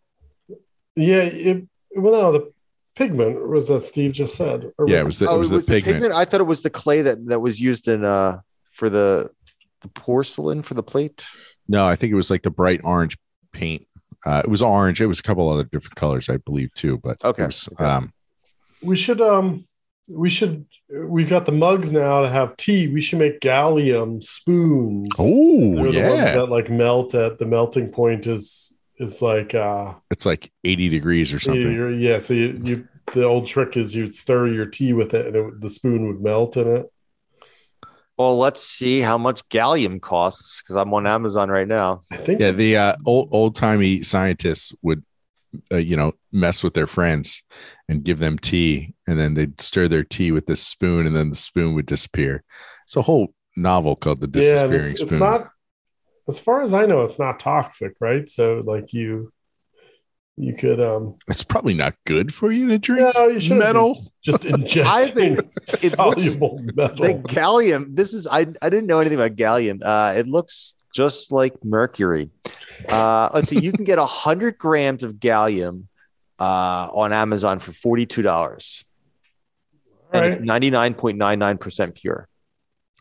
[0.96, 2.54] Yeah, it, well, no, the
[2.96, 4.72] pigment was that Steve just said.
[4.78, 6.14] Or Yeah, it was the, oh, it was the pigment.
[6.14, 8.40] I thought it was the clay that that was used in uh
[8.72, 9.32] for the
[9.82, 11.26] the porcelain for the plate.
[11.68, 13.18] No, I think it was like the bright orange
[13.52, 13.88] paint.
[14.26, 15.02] Uh, it was orange.
[15.02, 16.98] It was a couple other different colors, I believe, too.
[16.98, 17.84] But Okay, it was, okay.
[17.84, 18.14] um,
[18.82, 19.68] we should um
[20.08, 20.66] we should
[21.06, 22.88] we've got the mugs now to have tea.
[22.88, 25.10] We should make gallium spoons.
[25.20, 29.54] oh They're the ones yeah, that like melt at the melting point is is like
[29.54, 31.72] uh it's like eighty degrees or something.
[31.72, 32.18] you- yeah.
[32.20, 35.62] So you, you the old trick is you'd stir your tea with it and it,
[35.62, 36.92] the spoon would melt in it.
[38.18, 42.02] Well, let's see how much gallium costs because I'm on Amazon right now.
[42.12, 45.04] I think Yeah, the uh, old old timey scientists would,
[45.72, 47.44] uh, you know, mess with their friends
[47.90, 51.30] and give them tea, and then they'd stir their tea with this spoon, and then
[51.30, 52.44] the spoon would disappear.
[52.86, 55.20] It's a whole novel called The yeah, Disappearing it's, it's Spoon.
[55.20, 55.50] not
[56.30, 58.28] as far as I know, it's not toxic, right?
[58.28, 59.32] So like you
[60.40, 63.98] you could um it's probably not good for you to drink no, you should metal.
[64.24, 67.06] just ingest I think it looks- soluble metal.
[67.08, 67.96] The gallium.
[67.96, 68.42] This is I.
[68.62, 69.80] I didn't know anything about gallium.
[69.84, 72.32] Uh, it looks just like mercury.
[72.90, 73.60] Uh, let's see.
[73.60, 75.84] You can get hundred grams of gallium
[76.40, 78.84] uh, on Amazon for forty two dollars,
[80.12, 82.28] All and it's ninety nine point nine nine percent pure.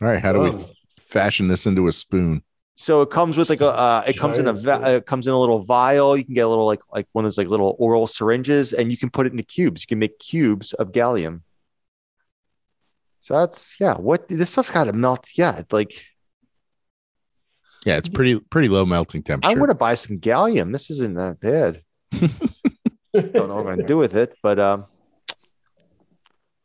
[0.01, 0.65] All right, how do we Oh.
[1.07, 2.43] fashion this into a spoon?
[2.75, 3.69] So it comes with like a.
[3.69, 4.53] Uh, it comes in a.
[4.53, 6.15] Va- It comes in a little vial.
[6.15, 8.91] You can get a little like like one of those like little oral syringes, and
[8.91, 9.81] you can put it into cubes.
[9.81, 11.41] You can make cubes of gallium.
[13.19, 13.95] So that's yeah.
[13.95, 15.27] What this stuff's got to melt.
[15.35, 16.05] Yeah, like
[17.85, 19.51] Yeah, it's pretty pretty low melting temperature.
[19.51, 20.71] I'm going to buy some gallium.
[20.71, 21.81] This isn't that bad.
[23.13, 24.85] Don't know what I'm going to do with it, but um,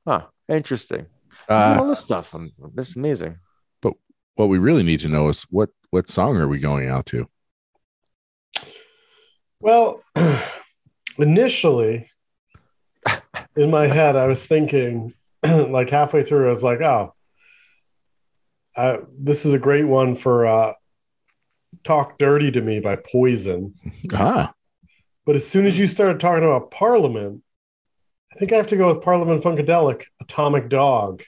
[0.06, 1.06] huh, interesting.
[1.48, 3.36] uh, All this stuff, um, this is amazing.
[3.80, 3.94] But
[4.34, 7.28] what we really need to know is what what song are we going out to?
[9.60, 10.02] Well,
[11.18, 12.08] initially
[13.56, 15.14] in my head, I was thinking,
[15.44, 17.14] like halfway through, I was like, oh,
[18.76, 20.72] uh, this is a great one for uh,
[21.84, 23.74] Talk Dirty to Me by Poison.
[24.12, 24.52] Ah,
[25.26, 27.42] But as soon as you started talking about Parliament,
[28.32, 31.22] I think I have to go with Parliament Funkadelic, Atomic Dog,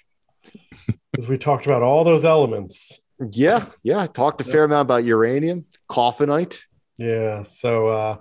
[1.12, 3.00] because we talked about all those elements.
[3.32, 4.00] Yeah, yeah.
[4.00, 6.60] I talked a fair amount about uranium, coffinite.
[6.98, 7.42] Yeah.
[7.42, 8.16] So, uh,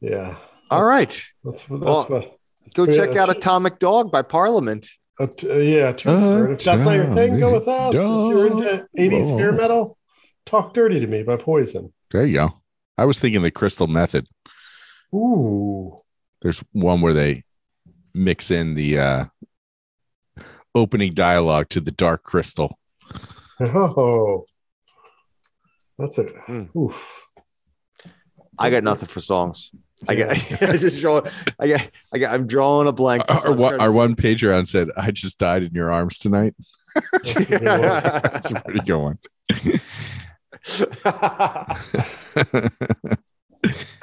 [0.00, 0.36] yeah,
[0.70, 1.10] All right,
[1.44, 2.36] that's that's Well, what.
[2.74, 4.88] go Yeah, check out it's- Atomic Dog by Parliament.
[5.20, 6.44] Uh, t- uh, yeah, twofer.
[6.46, 7.94] And if that's not your thing, go with us.
[7.94, 9.96] If you're into 80s hair metal,
[10.46, 11.92] Talk Dirty to Me by Poison.
[12.10, 12.50] there you go.
[12.98, 14.26] I was thinking the Crystal Method.
[15.14, 15.96] Ooh.
[16.42, 17.44] There's one where they
[18.14, 19.24] mix in the uh,
[20.74, 22.78] opening dialogue to the Dark Crystal.
[23.60, 24.44] Oh.
[25.98, 26.32] That's it.
[26.46, 26.64] Hmm.
[26.76, 27.26] Oof.
[28.58, 29.70] I got nothing for songs.
[30.08, 30.30] I got
[30.62, 31.22] I just draw.
[31.58, 31.90] I got.
[32.12, 32.34] I got.
[32.34, 33.22] I'm drawing a blank.
[33.28, 36.54] Our, one- our one Patreon said, "I just died in your arms tonight."
[37.22, 39.18] That's a pretty good one.
[40.76, 42.58] well,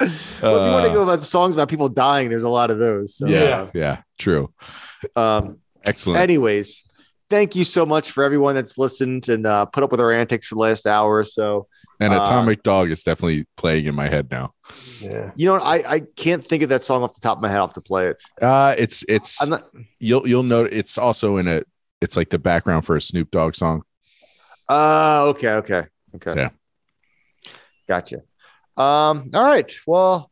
[0.00, 2.78] if you want to Uh, go about songs about people dying, there's a lot of
[2.78, 3.16] those.
[3.16, 4.52] So, yeah, yeah, true.
[5.16, 6.20] Um, Excellent.
[6.20, 6.84] anyways,
[7.28, 10.46] thank you so much for everyone that's listened and uh, put up with our antics
[10.46, 11.66] for the last hour or so.
[12.00, 14.52] and uh, Atomic Dog is definitely playing in my head now.
[15.00, 15.30] Yeah.
[15.36, 15.62] You know, what?
[15.62, 17.58] I, I can't think of that song off the top of my head.
[17.58, 18.22] I'll have to play it.
[18.40, 19.62] Uh, it's it's I'm not.
[19.98, 21.62] you'll you'll know it's also in a
[22.00, 23.82] it's like the background for a Snoop Dogg song.
[24.68, 25.84] Uh, okay, okay,
[26.16, 26.34] okay.
[26.36, 26.50] Yeah.
[27.88, 28.18] Gotcha.
[28.76, 29.72] Um, all right.
[29.86, 30.30] Well,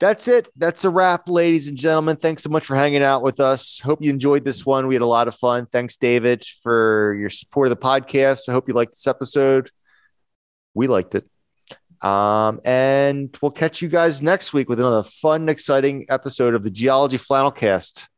[0.00, 0.48] that's it.
[0.56, 2.16] That's a wrap, ladies and gentlemen.
[2.16, 3.78] Thanks so much for hanging out with us.
[3.78, 4.88] Hope you enjoyed this one.
[4.88, 5.66] We had a lot of fun.
[5.66, 8.48] Thanks, David, for your support of the podcast.
[8.48, 9.70] I hope you liked this episode.
[10.74, 11.24] We liked it.
[12.04, 16.70] Um, and we'll catch you guys next week with another fun, exciting episode of the
[16.70, 18.08] Geology Flannel Cast,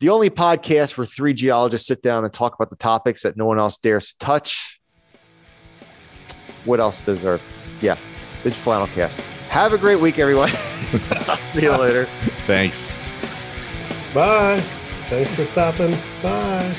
[0.00, 3.44] the only podcast where three geologists sit down and talk about the topics that no
[3.44, 4.80] one else dares to touch.
[6.64, 7.40] What else does our,
[7.80, 7.96] yeah,
[8.56, 9.20] flannel cast.
[9.48, 10.50] Have a great week, everyone.
[11.28, 12.06] I'll see you later.
[12.46, 12.90] Thanks.
[14.12, 14.60] Bye.
[15.08, 15.96] Thanks for stopping.
[16.22, 16.74] Bye.